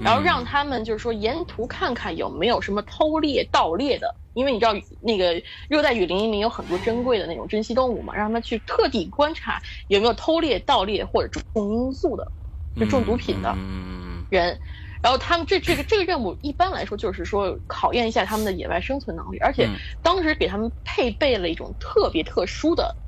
[0.00, 12.32] 然后让他们就是说沿途看看有没有什么偷猎盗猎的，因为你知道那个热带雨林里面有很多珍贵的那种珍稀动物嘛，让他们去特地观察有没有偷猎盗猎或者重因素的。
[12.78, 13.54] 就中毒品的
[14.28, 14.60] 人，
[15.02, 19.66] 然后他们这这个这个任务一般来说就是说考验一下他们的野外生存能力，而且
[20.02, 22.98] 当时给他们配备了一种特别特殊的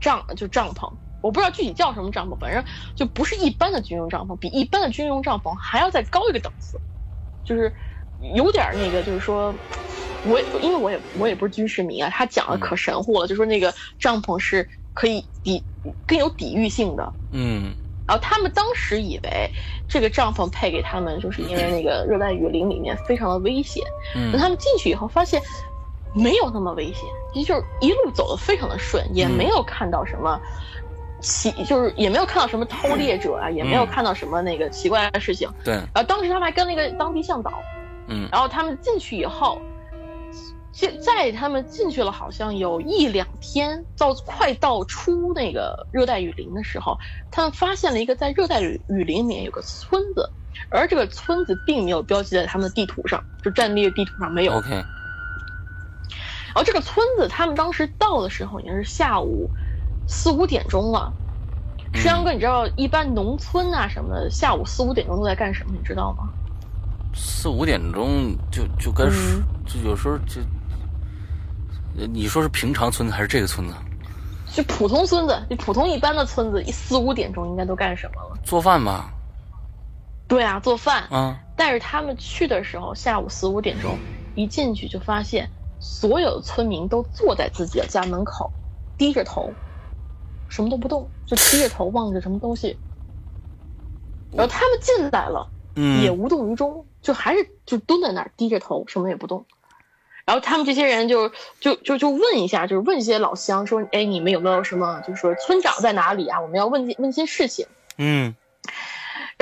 [0.00, 0.92] 帐，就帐篷，
[1.22, 2.62] 我不知道具体叫什么帐篷，反正
[2.94, 6.78] 就不是一般的军用帐篷，比一般的军用帐篷还要再高一个档次，
[7.44, 7.72] 就是
[8.34, 9.54] 有点那个，就是说，
[10.26, 15.62] 我因为我也我也不是军事迷啊，他讲的可神乎了，就说那个帐篷是可以抵
[16.06, 17.72] 更有抵御性的，嗯。
[18.04, 19.48] 然后他们当时以为
[19.88, 23.82] 这个帐篷配给他们，就是因为那个 热带雨林里面非常的危险。
[24.12, 25.40] 等他们进去以后，发现
[26.12, 27.04] 没有那么危险，
[27.44, 30.38] 就是一路走的非常的顺，也没有看到什么
[31.22, 35.48] 奇，就是也没有看到什么偷猎者啊，也没有看到什么那个奇怪的事情。
[35.64, 35.72] 对。
[35.74, 37.52] 然后当时他们还跟那个当地向导，
[38.08, 39.62] 嗯，然后他们进去以后。
[40.74, 46.96] 现在他们进去了，好像有一两天，到快到出那个热带雨林的时候，
[47.30, 50.30] 他们发现了一个在热带雨雨林里面有个村子，
[50.70, 54.54] 而这个村子并没有标记在他们的地图上，就战略地图上没有。
[54.54, 54.70] OK。
[54.70, 54.84] 然
[56.54, 59.50] 后这个村子，他们当时到的时候已经是下午
[60.12, 61.10] 四五点钟了。
[61.94, 65.72] 石阳哥，你知道一般农村啊什么的，下午四五点钟都在干什么？
[65.74, 66.28] 你知道吗？
[67.14, 69.06] 四五点钟就就该
[69.66, 70.42] 就有时候就。
[72.12, 73.74] 你说是平常村子还是这个村子？
[74.52, 78.38] 就普通村子，就普通一般的村子，四五点钟应该都干什么了？
[78.44, 79.10] 做饭吧。
[80.28, 81.04] 对啊，做饭。
[81.10, 81.34] 嗯。
[81.56, 83.98] 但是他们去的时候，下午四五点钟，
[84.34, 85.50] 一进去就发现
[85.80, 88.50] 所有的村民都坐在自己的家门口，
[88.96, 89.52] 低着头，
[90.52, 92.76] 什么都不动，就低着头望着什么东西。
[94.32, 95.48] 然后他们进来了，
[96.02, 99.46] 也无动于衷，就还是就蹲在那儿低着头，什么也不动。
[100.26, 105.00] 然后他们这些人就就就就问一下，就是问一些老乡说：“哎，你们有没有什么？
[105.00, 106.38] 就是说村长在哪里啊？
[106.38, 108.34] 我们要问问些事情。”嗯。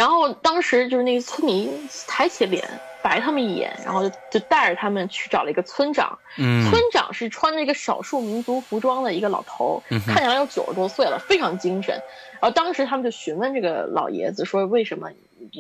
[0.01, 1.71] 然后当时就是那个村民
[2.09, 2.67] 抬起脸
[3.03, 6.19] 白他们一眼，然后就就带着他们去找了一个村长。
[6.39, 6.71] 嗯。
[6.71, 11.95] 村长是穿着一个少数民族服装的一个老头，看起来有九十多岁了，非常精神。
[12.41, 15.11] 然后当时他们就询问这个老爷子说：“为什么？”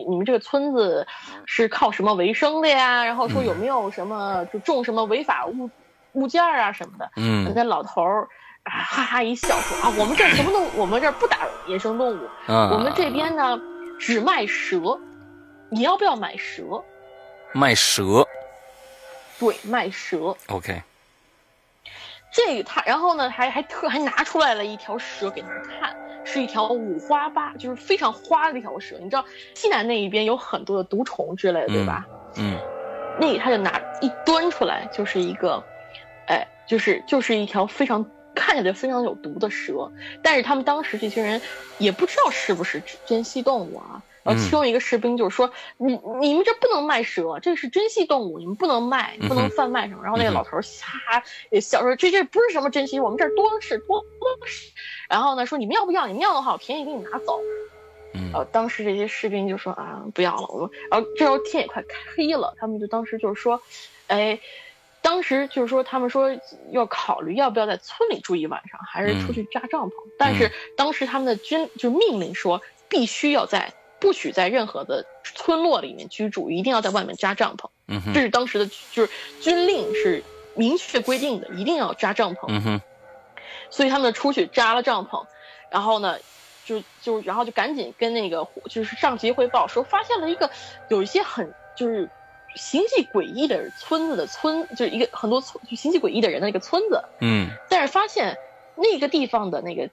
[0.09, 1.07] 你们这个村子
[1.45, 3.05] 是靠什么为生的呀？
[3.05, 5.69] 然后说有没有什么就种什么违法物
[6.13, 7.11] 物件啊什么的？
[7.17, 8.29] 嗯，那老头儿
[8.63, 13.59] 啊哈哈一笑说啊，我们这什么都我们这不打野生动物，我们这边呢
[14.01, 14.99] 只卖蛇，
[15.71, 16.83] 你要不要买蛇？
[17.53, 18.27] 卖蛇？
[19.39, 20.35] 对，卖蛇。
[20.49, 20.83] OK。
[22.33, 25.95] 这个他，然后呢还还特还拿出来了一条蛇给他们看。
[26.25, 28.97] 是一条五花八，就是非常花的一条蛇。
[29.01, 29.25] 你知道
[29.55, 32.07] 西南那一边有很多的毒虫之类的，对吧？
[32.37, 32.57] 嗯，
[33.19, 35.63] 那他就拿一端出来，就是一个，
[36.29, 38.05] 哎，就是就是一条非常
[38.41, 39.93] 看起来非常有毒的蛇。
[40.23, 41.41] 但是他们当时这群人
[41.79, 44.03] 也不知道是不是珍稀动物啊。
[44.23, 54.73] 然后其中一个士兵就是说：“你你们这不能卖蛇，这是珍稀动物，你们不能卖，不能贩卖什么。”然后那个老头儿哈也笑说：“这这不是什么珍稀，我们这儿多是多多是。”
[55.09, 56.07] 然后呢说：“你们要不要？
[56.07, 57.41] 你们要的话，我便宜给你拿走。”
[58.13, 61.83] 嗯，呃，当时这些士兵就说：“啊，不要了，我们。”然后这时候天也快
[62.15, 63.63] 黑了，他们就当时就是说
[64.09, 64.39] ：“哎，
[65.03, 66.31] 当时就是说他们说
[66.71, 69.93] 要考虑要不要在村里住一晚上，还是出去扎帐篷。
[70.19, 77.69] 但是当时他们的军就命令说，必须要在。”不许在任何的村落里面居住，一定要在外面扎帐篷。
[77.87, 80.25] 嗯这是当时的，就是军令是
[80.55, 82.81] 明确规定的，一定要扎帐篷。
[83.69, 85.27] 所以他们出去扎了帐篷，
[85.71, 86.17] 然后呢，
[86.65, 90.51] 就就然后就赶紧跟那个就是上级汇报说，发现了一个
[90.89, 92.09] 有一些很就是
[92.55, 97.05] 形迹诡异的村子的村，就是一个很多村就形迹诡异的人的那个村子。
[97.21, 98.37] 嗯，但是发现
[98.77, 99.89] 那个地方的那个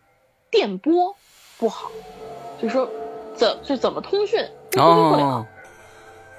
[0.49, 1.15] 电波
[1.57, 1.91] 不好，
[2.61, 2.89] 就是说。
[3.37, 5.45] 怎就怎么通讯通讯不了，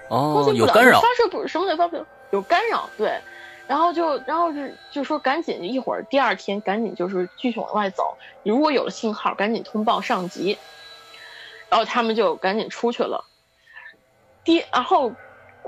[0.08, 3.20] 哦，有干扰，发射不什么也发不了，有干扰，对，
[3.68, 10.58] 然后就然后是就说赶紧一会儿第二天赶紧就是继续往外走，如果有了信号赶紧通报上级，
[11.68, 13.24] 然后他们就赶紧出去了，
[14.42, 15.12] 第然后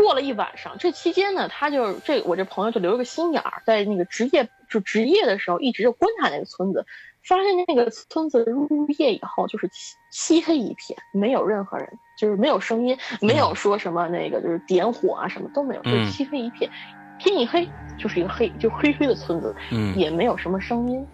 [0.01, 6.87] 过了一晚上，这期间呢，他就这我这朋友就留了个心眼儿，在那个值夜就值夜的时候，一直就观察那个村子，
[7.23, 11.87] 发现那个村子入夜以后就是漆漆黑一片，没有任何人，
[12.17, 16.71] 就是没有声音，没有说什么那个就是点火啊什么都没有，就是漆黑一片，
[17.19, 21.07] 天一黑就是一个黑就黑黑的村子，嗯也没有什么声音。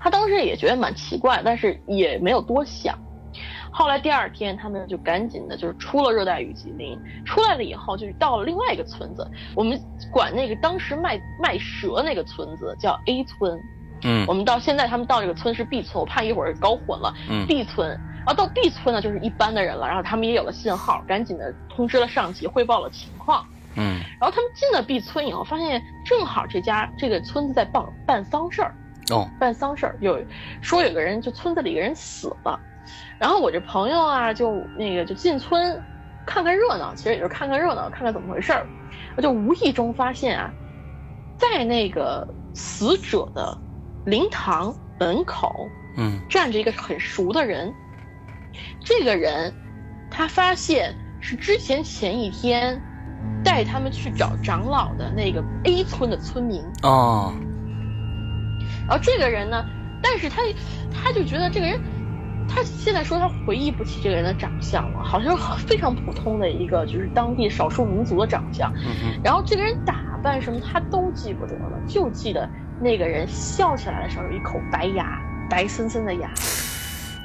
[0.00, 2.98] 他当时也觉得蛮奇怪，但是也没有多想。
[3.70, 9.78] 后来第二天，他们就赶紧的，就是出了热带雨季林，出来了以后，就是到了另外一个村子，我们
[10.10, 13.60] 管那个当时卖卖蛇那个村子叫 A 村，
[14.02, 14.24] 嗯。
[14.26, 17.14] 我们到现在他们到这个村是 B 村，我怕一会儿搞混了。
[17.28, 17.46] 嗯。
[17.46, 17.88] B 村，
[18.18, 23.44] 然后到 B 村呢，就是一般的人了，然后他们也有了信号，赶紧的通知了上级，汇报了情况。
[23.76, 24.00] 嗯。
[24.18, 28.74] 然后他们进了 B 村以后，发现正好这家这个村子在办办丧事儿，
[29.10, 29.28] 哦。
[29.38, 30.18] 办丧事儿，有
[30.60, 32.58] 说有个人就村子里一个人死了，
[33.18, 35.82] 然后我这朋友啊就那个就进村
[36.26, 38.66] 看看热闹，其实也就是看看热闹，看看怎么回事儿，
[39.16, 40.52] 我就无意中发现啊，
[41.36, 43.56] 在那个死者的
[44.04, 47.72] 灵堂门口嗯站着一个很熟的人，
[48.84, 49.52] 这个人
[50.10, 52.80] 他发现是之前前一天
[53.42, 56.62] 带他们去找长老的那个 A 村的村民。
[56.82, 57.32] 哦
[58.88, 59.66] 然后这个人呢，
[60.02, 60.40] 但是他
[60.90, 61.78] 他就觉得这个人，
[62.48, 68.72] 他现在说他回忆不起这个人的长相了，好像非常普通的一个就是当地少数民族的长相。
[68.74, 72.48] 嗯然后这个人打扮什么他都记不得了，就记得
[72.80, 75.20] 那个人笑起来的时候有一口白牙，
[75.50, 76.30] 白森森的牙。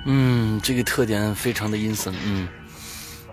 [0.05, 2.13] 嗯，这个特点非常的阴森。
[2.25, 2.47] 嗯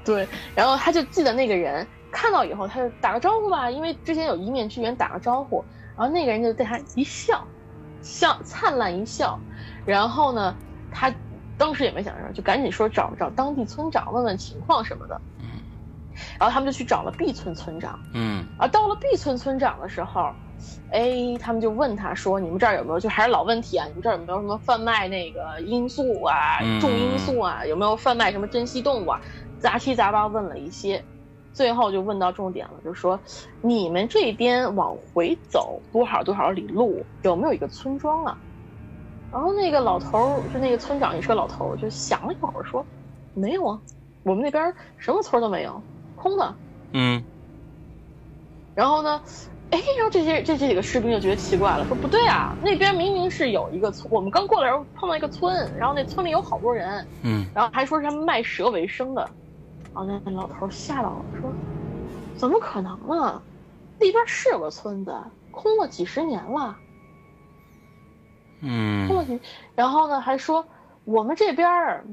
[0.04, 5.62] 对，然后他就记得那个人看到以后，他就打个招呼吧，因为之前有一面之缘打个招呼，
[5.96, 7.46] 然后那个人就对他一笑，
[8.00, 9.38] 笑灿烂一笑，
[9.84, 10.54] 然后呢，
[10.90, 11.12] 他
[11.60, 15.20] 当时也没想什么，就赶紧说找找当地村长问问情况什么的，
[16.38, 20.32] 然后他们就去找了 B 村村长，嗯而到了 B 村村长的时候，
[20.90, 22.98] 哎，他们就问他说：“你们这儿有没有？
[22.98, 27.64] 就还是老问题啊，你们这儿有没有什么贩卖那个罂粟啊、嗯重罂粟啊？
[27.66, 29.20] 有没有贩卖什么珍稀动物啊？”
[29.60, 31.04] 杂七杂八问了一些，
[31.52, 33.20] 最后就问到重点了，就说
[33.60, 38.38] ：“你们这边往回走多少多少里路，有没有一个村庄啊？”
[39.32, 42.84] 然后那个老头儿，就那个村长也是个老头儿，就想了一会儿说
[43.32, 43.80] ：“没有啊，
[44.24, 45.82] 我们那边什么村都没有，
[46.16, 46.54] 空的。”
[46.92, 47.24] 嗯
[48.74, 49.22] 然后呢，
[49.70, 59.22] 哎，然后这些这这几个士兵就觉得奇怪了，说不对啊，那边明明是有一个村，我们刚过来时候碰到一个村，然后那村里有好多人，嗯然后还说是他们卖蛇为生的，
[59.94, 61.52] 然后那老头吓到了，说
[62.34, 63.42] 怎么可能呢？
[63.98, 65.14] 那边是有个村子，
[65.50, 66.78] 空了几十年了，
[68.60, 69.40] 空了嗯，
[69.74, 70.66] 然后呢还说
[71.04, 72.04] 我们这边儿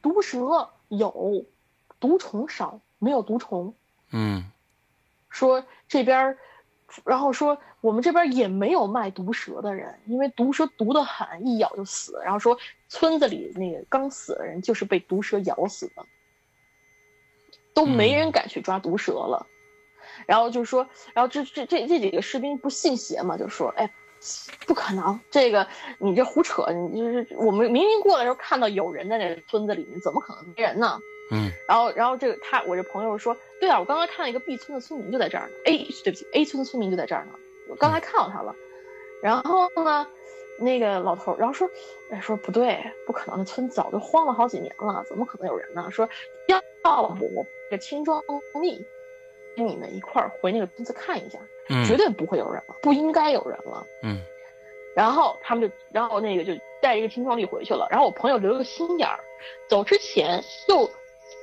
[0.00, 1.44] 毒蛇有，
[2.00, 3.74] 毒虫少，没有毒虫。
[4.10, 4.50] 嗯
[5.30, 6.38] 说这边儿，
[7.04, 12.20] 然后说我们这边也没有卖毒蛇的人，因为毒蛇毒得很，一咬就死。
[12.22, 16.04] 然后说村子里那个刚死的人就是被毒蛇咬死的，
[17.72, 19.46] 都没人敢去抓毒蛇了。
[20.26, 23.90] 然后就说，然后这这这这几个士兵不信邪嘛，就说，哎，
[24.66, 25.66] 不可能，这个
[25.98, 31.00] 你这胡扯，你就是我们明明过来的时候看到有人在那村子里面，怎么可能没人呢？
[31.30, 37.32] 嗯然后，然后这个他，我这朋友说，对啊，我刚才看到一个 B 村的村民就在这儿呢，A 对不起，A 村的村民就在这儿呢，
[37.68, 38.54] 我刚才看到他了。
[39.22, 40.06] 然后呢，
[40.58, 41.70] 那个老头儿，然后说，
[42.10, 45.88] 哎，说不对，不可能，那村早就荒了好几年了，怎么可能有人呢？
[45.90, 46.06] 说
[46.48, 48.22] 要要不我这轻装
[48.60, 48.84] 密，
[49.56, 51.38] 跟你们一块儿回那个村子看一下，
[51.68, 53.86] 嗯绝对不会有人了，不应该有人了。
[54.02, 54.20] 嗯
[54.94, 57.88] 然后他们就，然后那个就带着一个青壮力回去了。
[57.90, 59.18] 然后我朋友留了个心眼儿，
[59.66, 60.86] 走之前又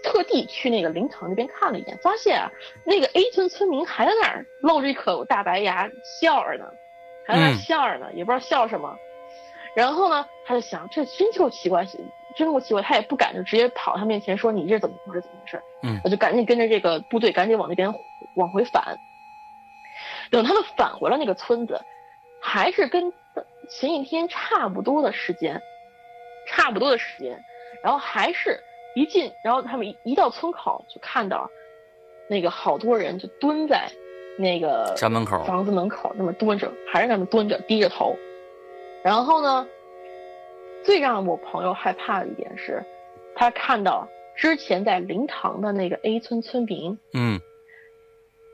[0.03, 2.51] 特地去那个灵堂那边看了一眼，发现啊，
[2.83, 5.89] 那个 A 村村民还在那儿露着一口大白牙
[6.21, 6.65] 笑着呢，
[7.25, 8.95] 还在那儿嗯笑着呢，也不知道笑什么。
[9.75, 11.87] 然后呢，他就想，这真够奇怪，
[12.35, 15.61] 真够奇怪，他也不敢就直接跑他面前说你这怎么回事，怎么回事？
[15.83, 17.93] 嗯我就赶紧跟着这个部队赶紧往那边
[18.35, 18.97] 往回返。
[20.29, 21.81] 等他们返回了那个村子，
[22.41, 23.11] 还是跟
[23.69, 25.61] 前一天差不多的时间，
[26.47, 27.43] 差不多的时间，
[27.83, 28.59] 然后还是
[28.95, 31.49] 一进，然后他们一一到村口就看到
[32.29, 33.89] 那个好多人就蹲在
[34.37, 38.15] 那个家门口房子门口那么蹲着，还是那么蹲着，低着头。
[39.03, 39.67] 然后呢，
[40.83, 42.83] 最让我朋友害怕的一点是，
[43.35, 47.39] 他看到之前在灵堂的那个 A 村村民嗯。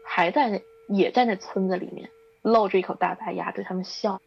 [0.08, 2.10] 还在那，也在那村子里面
[2.44, 4.22] 露着一口大白牙对他们笑。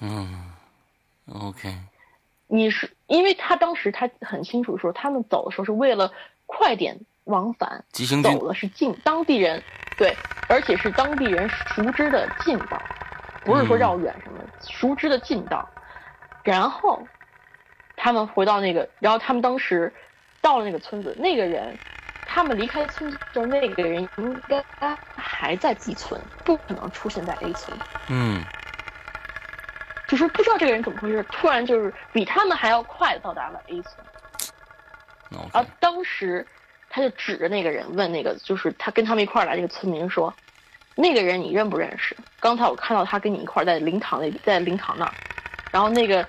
[0.00, 0.52] 嗯
[1.32, 1.72] ，OK，
[2.48, 6.12] 你是因为他当时他很清楚说，他们走的时候是为了
[6.46, 9.62] 快点往返，急行走的是近当地人，
[9.96, 10.14] 对，
[10.48, 12.82] 而且是当地人熟知的近道，
[13.44, 15.68] 不是说绕远什么，熟知的近道。
[16.42, 17.06] 然后
[17.96, 19.92] 他们回到那个，然后他们当时
[20.40, 21.76] 到了那个村子，那个人。
[22.30, 24.62] 他们离开村子时候，那个人应该
[25.16, 27.76] 还在 B 村，不可能出现在 A 村。
[28.08, 28.44] 嗯，
[30.06, 33.94] 就是不知道这个人怎么回事，突然就是比他们还要快到达了 A 村。
[35.54, 36.46] 而当时
[36.90, 40.32] 他就指着那个人问那个，就是他跟他们一块来这个村民说
[40.98, 42.14] ：“那个人你认不认识？
[42.40, 45.14] 刚才我看到他跟你一块在灵堂那，在灵堂那儿。”
[45.72, 46.26] 然后那个。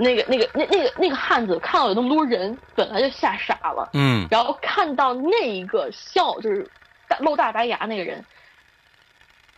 [0.00, 3.90] 那个、那个、那、那个、那个汉子看到有那么多人，本来就吓傻了。
[3.94, 4.24] 嗯。
[4.30, 6.64] 然后看到那一个笑，就是
[7.08, 8.24] 大露大白牙那个人，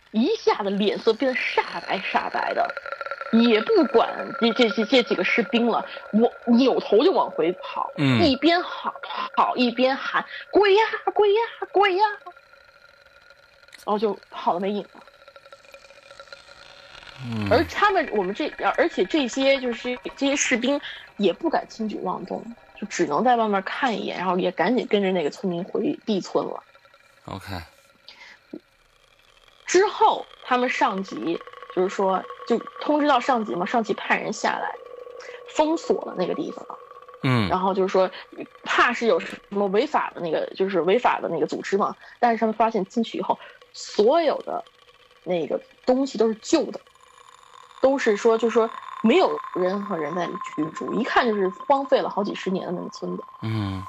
[0.09, 2.67] 一下子脸色变得煞白煞白的，
[3.33, 4.09] 也不管
[4.39, 8.91] 这这这这几个士兵了，我扭头就往回跑，嗯，一边跑
[9.35, 10.81] 跑一边喊鬼呀
[11.13, 11.41] 鬼呀
[11.71, 12.03] 鬼呀，
[13.85, 15.03] 然后就跑了没影了。
[17.51, 20.81] 而他们，我们这，而且这些就是这些士兵
[21.17, 22.43] 也不敢轻举妄动，
[22.79, 26.63] 就只能在外面看一眼，然后也赶紧跟着那个村民回 B 村了。
[27.25, 27.45] OK。
[29.67, 31.39] 之后他们上级
[31.75, 34.73] 就是说，就通知到上级嘛，上级派人下来
[35.49, 36.65] 封锁了那个地方。
[37.21, 37.47] 嗯。
[37.49, 38.09] 然后就是说，
[38.63, 41.95] 怕是有什么违法的那个，就是违法的那个组织嘛。
[42.19, 43.37] 但是他们发现进去以后，
[43.73, 44.63] 所有的
[45.23, 46.79] 那个东西都是旧的。
[47.81, 48.69] 都是说，就是说，
[49.01, 53.23] 没有人和人在里居住，一看就是荒废了好几十年的那个村子。
[53.41, 53.81] 嗯，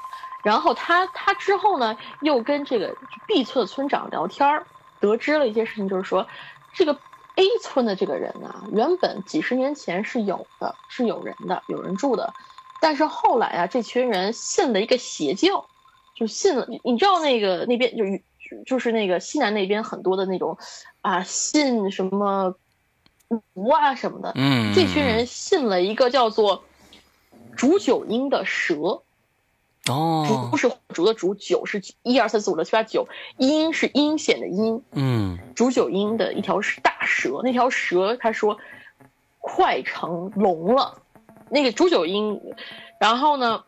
[0.43, 2.95] 然后他他之后呢，又跟这个
[3.27, 4.65] B 村的村长聊天儿，
[4.99, 6.27] 得知了一些事情，就是说，
[6.73, 6.93] 这个
[7.35, 12.33] A 村的这个人呢，原本几十年前是有的，是有人的，有人住的，
[12.81, 15.69] 但是后来啊，这群人信了一个邪教，
[16.15, 18.03] 就信了，你知道那个那边就
[18.65, 20.57] 就是那个西南那边很多的那种
[21.01, 22.55] 啊，信什么。
[23.55, 26.65] 毒啊什么的，嗯，这群人信了一个叫做
[27.55, 29.01] 竹九阴的蛇，
[29.87, 38.59] 哦，竹是竹的竹，九是一二三四五六七八九，阴是阴险的阴，嗯，竹九阴的一条大蛇，那条蛇他说
[39.39, 41.01] 快成龙了，
[41.49, 42.39] 那个竹九阴，
[42.99, 43.63] 然后呢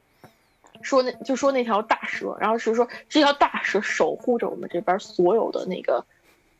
[0.85, 6.05] 说那就说那条大蛇，然后是说这条大蛇守护着我们这边所有的那个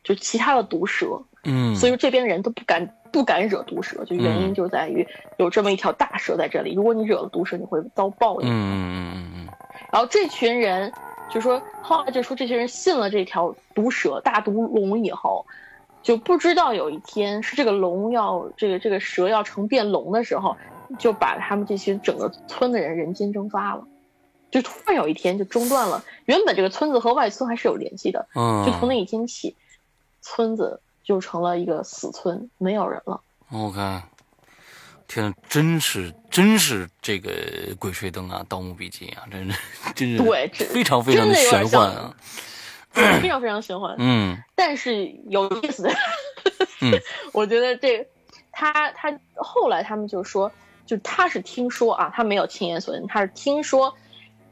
[0.04, 1.22] 就其他的毒蛇。
[1.44, 5.08] 嗯，所以说这边的人都不敢不敢惹毒蛇，就原因就在于
[5.38, 6.74] 有这么一条大蛇在这里。
[6.74, 8.48] 如果你惹了毒蛇，你会遭报应。
[8.48, 9.48] 嗯嗯嗯嗯。
[9.92, 10.92] 然后这群人
[11.30, 15.46] 就说，后来就说这些人信了这条毒蛇大毒龙以后，
[16.02, 20.58] 就不知道有一天是这个龙要这个这个蛇要成变龙的时候，
[20.98, 23.88] 就把他们这些整个村的人人间蒸发了，
[24.62, 26.04] 就突然有一天就中断了。
[26.26, 29.56] 原本这个村子和外村还是有联系的，嗯，就从那一天起，
[30.22, 30.80] 村子。
[31.06, 33.22] 就成了一个死村，没有人了。
[33.52, 34.02] OK，
[35.08, 37.30] 天，真是真是这个
[37.78, 39.60] 《鬼吹灯》啊，《盗墓笔记》啊，真是
[39.94, 42.16] 真是对，非常非常的玄幻啊，
[43.22, 43.96] 非常非常玄幻。
[44.00, 45.94] 嗯，但是有意思的，
[46.82, 46.92] 嗯，
[47.32, 48.08] 我觉得这
[48.52, 50.52] 他他后来他们就说，
[50.88, 53.96] 就他是听说啊，他没有亲眼所见，他是听说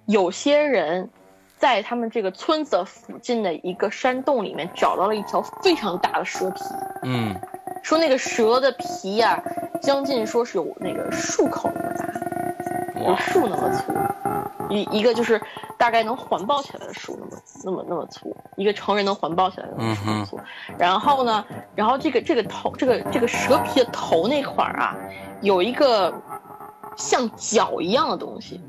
[0.05, 1.09] 有些人。
[1.55, 6.61] 在他们这个村子附近的一个山洞里面，找到了一条非常大的蛇皮。
[7.03, 7.33] 嗯，
[7.81, 9.41] 说那个蛇的皮呀，
[9.81, 13.93] 将近说是有那个树口那么大，有树那么粗，
[14.69, 15.41] 一一个就是
[15.77, 20.37] 大概能环抱起来的树那么那么那么粗，一个成人能环抱起来的那么粗。
[20.77, 21.45] 然后呢，
[21.75, 24.97] 然后这个这个头，这个这个蛇皮的头那块儿啊，
[25.39, 26.13] 有一个
[26.97, 28.59] 像脚一样的东西。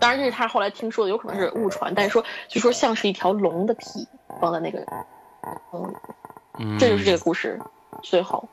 [0.00, 1.94] 当然，这是他后来听说的，有可能是误传。
[1.94, 4.06] 但是说，据说像是一条龙的皮
[4.40, 4.84] 放在那个，
[6.58, 7.60] 嗯，这就是这个故事
[8.02, 8.48] 最后。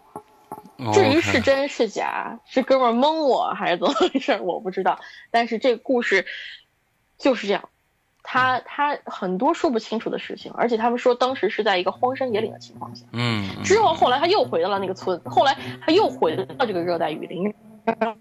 [0.93, 4.99] 至于是真是假，是哥们蒙我还是怎么回事，我不知道。
[5.31, 6.25] 但是这个故事
[7.17, 7.69] 就是这样，
[8.23, 13.05] 他他很多说不清楚的事情，而且他们说当时是在一个荒山野岭的情况下。
[13.13, 13.63] 嗯。
[13.63, 17.53] 之后后来他又回到了那个村，后来他又回到这个热带雨林，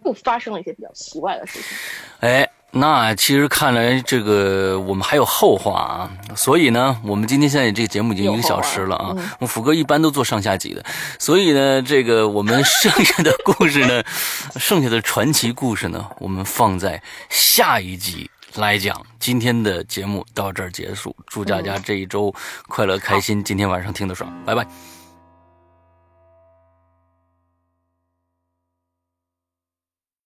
[0.05, 1.77] 又发生了一些比较奇怪的事情。
[2.20, 2.49] 哎。
[2.75, 9.14] 那其实看来这个我们还有后话啊，所以呢，我们今天现在这个节目已经一个小时了啊。
[9.39, 10.85] 我福哥一般都做上下集的，
[11.18, 14.03] 所以呢，这个我们剩下的故事呢，
[14.59, 17.01] 剩下的传奇故事呢，我们放在
[17.31, 19.01] 下一集来讲。
[19.20, 22.35] 今天的节目到这儿结束，祝大家这一周
[22.68, 24.93] 快乐开心，今天晚上听得爽，拜拜。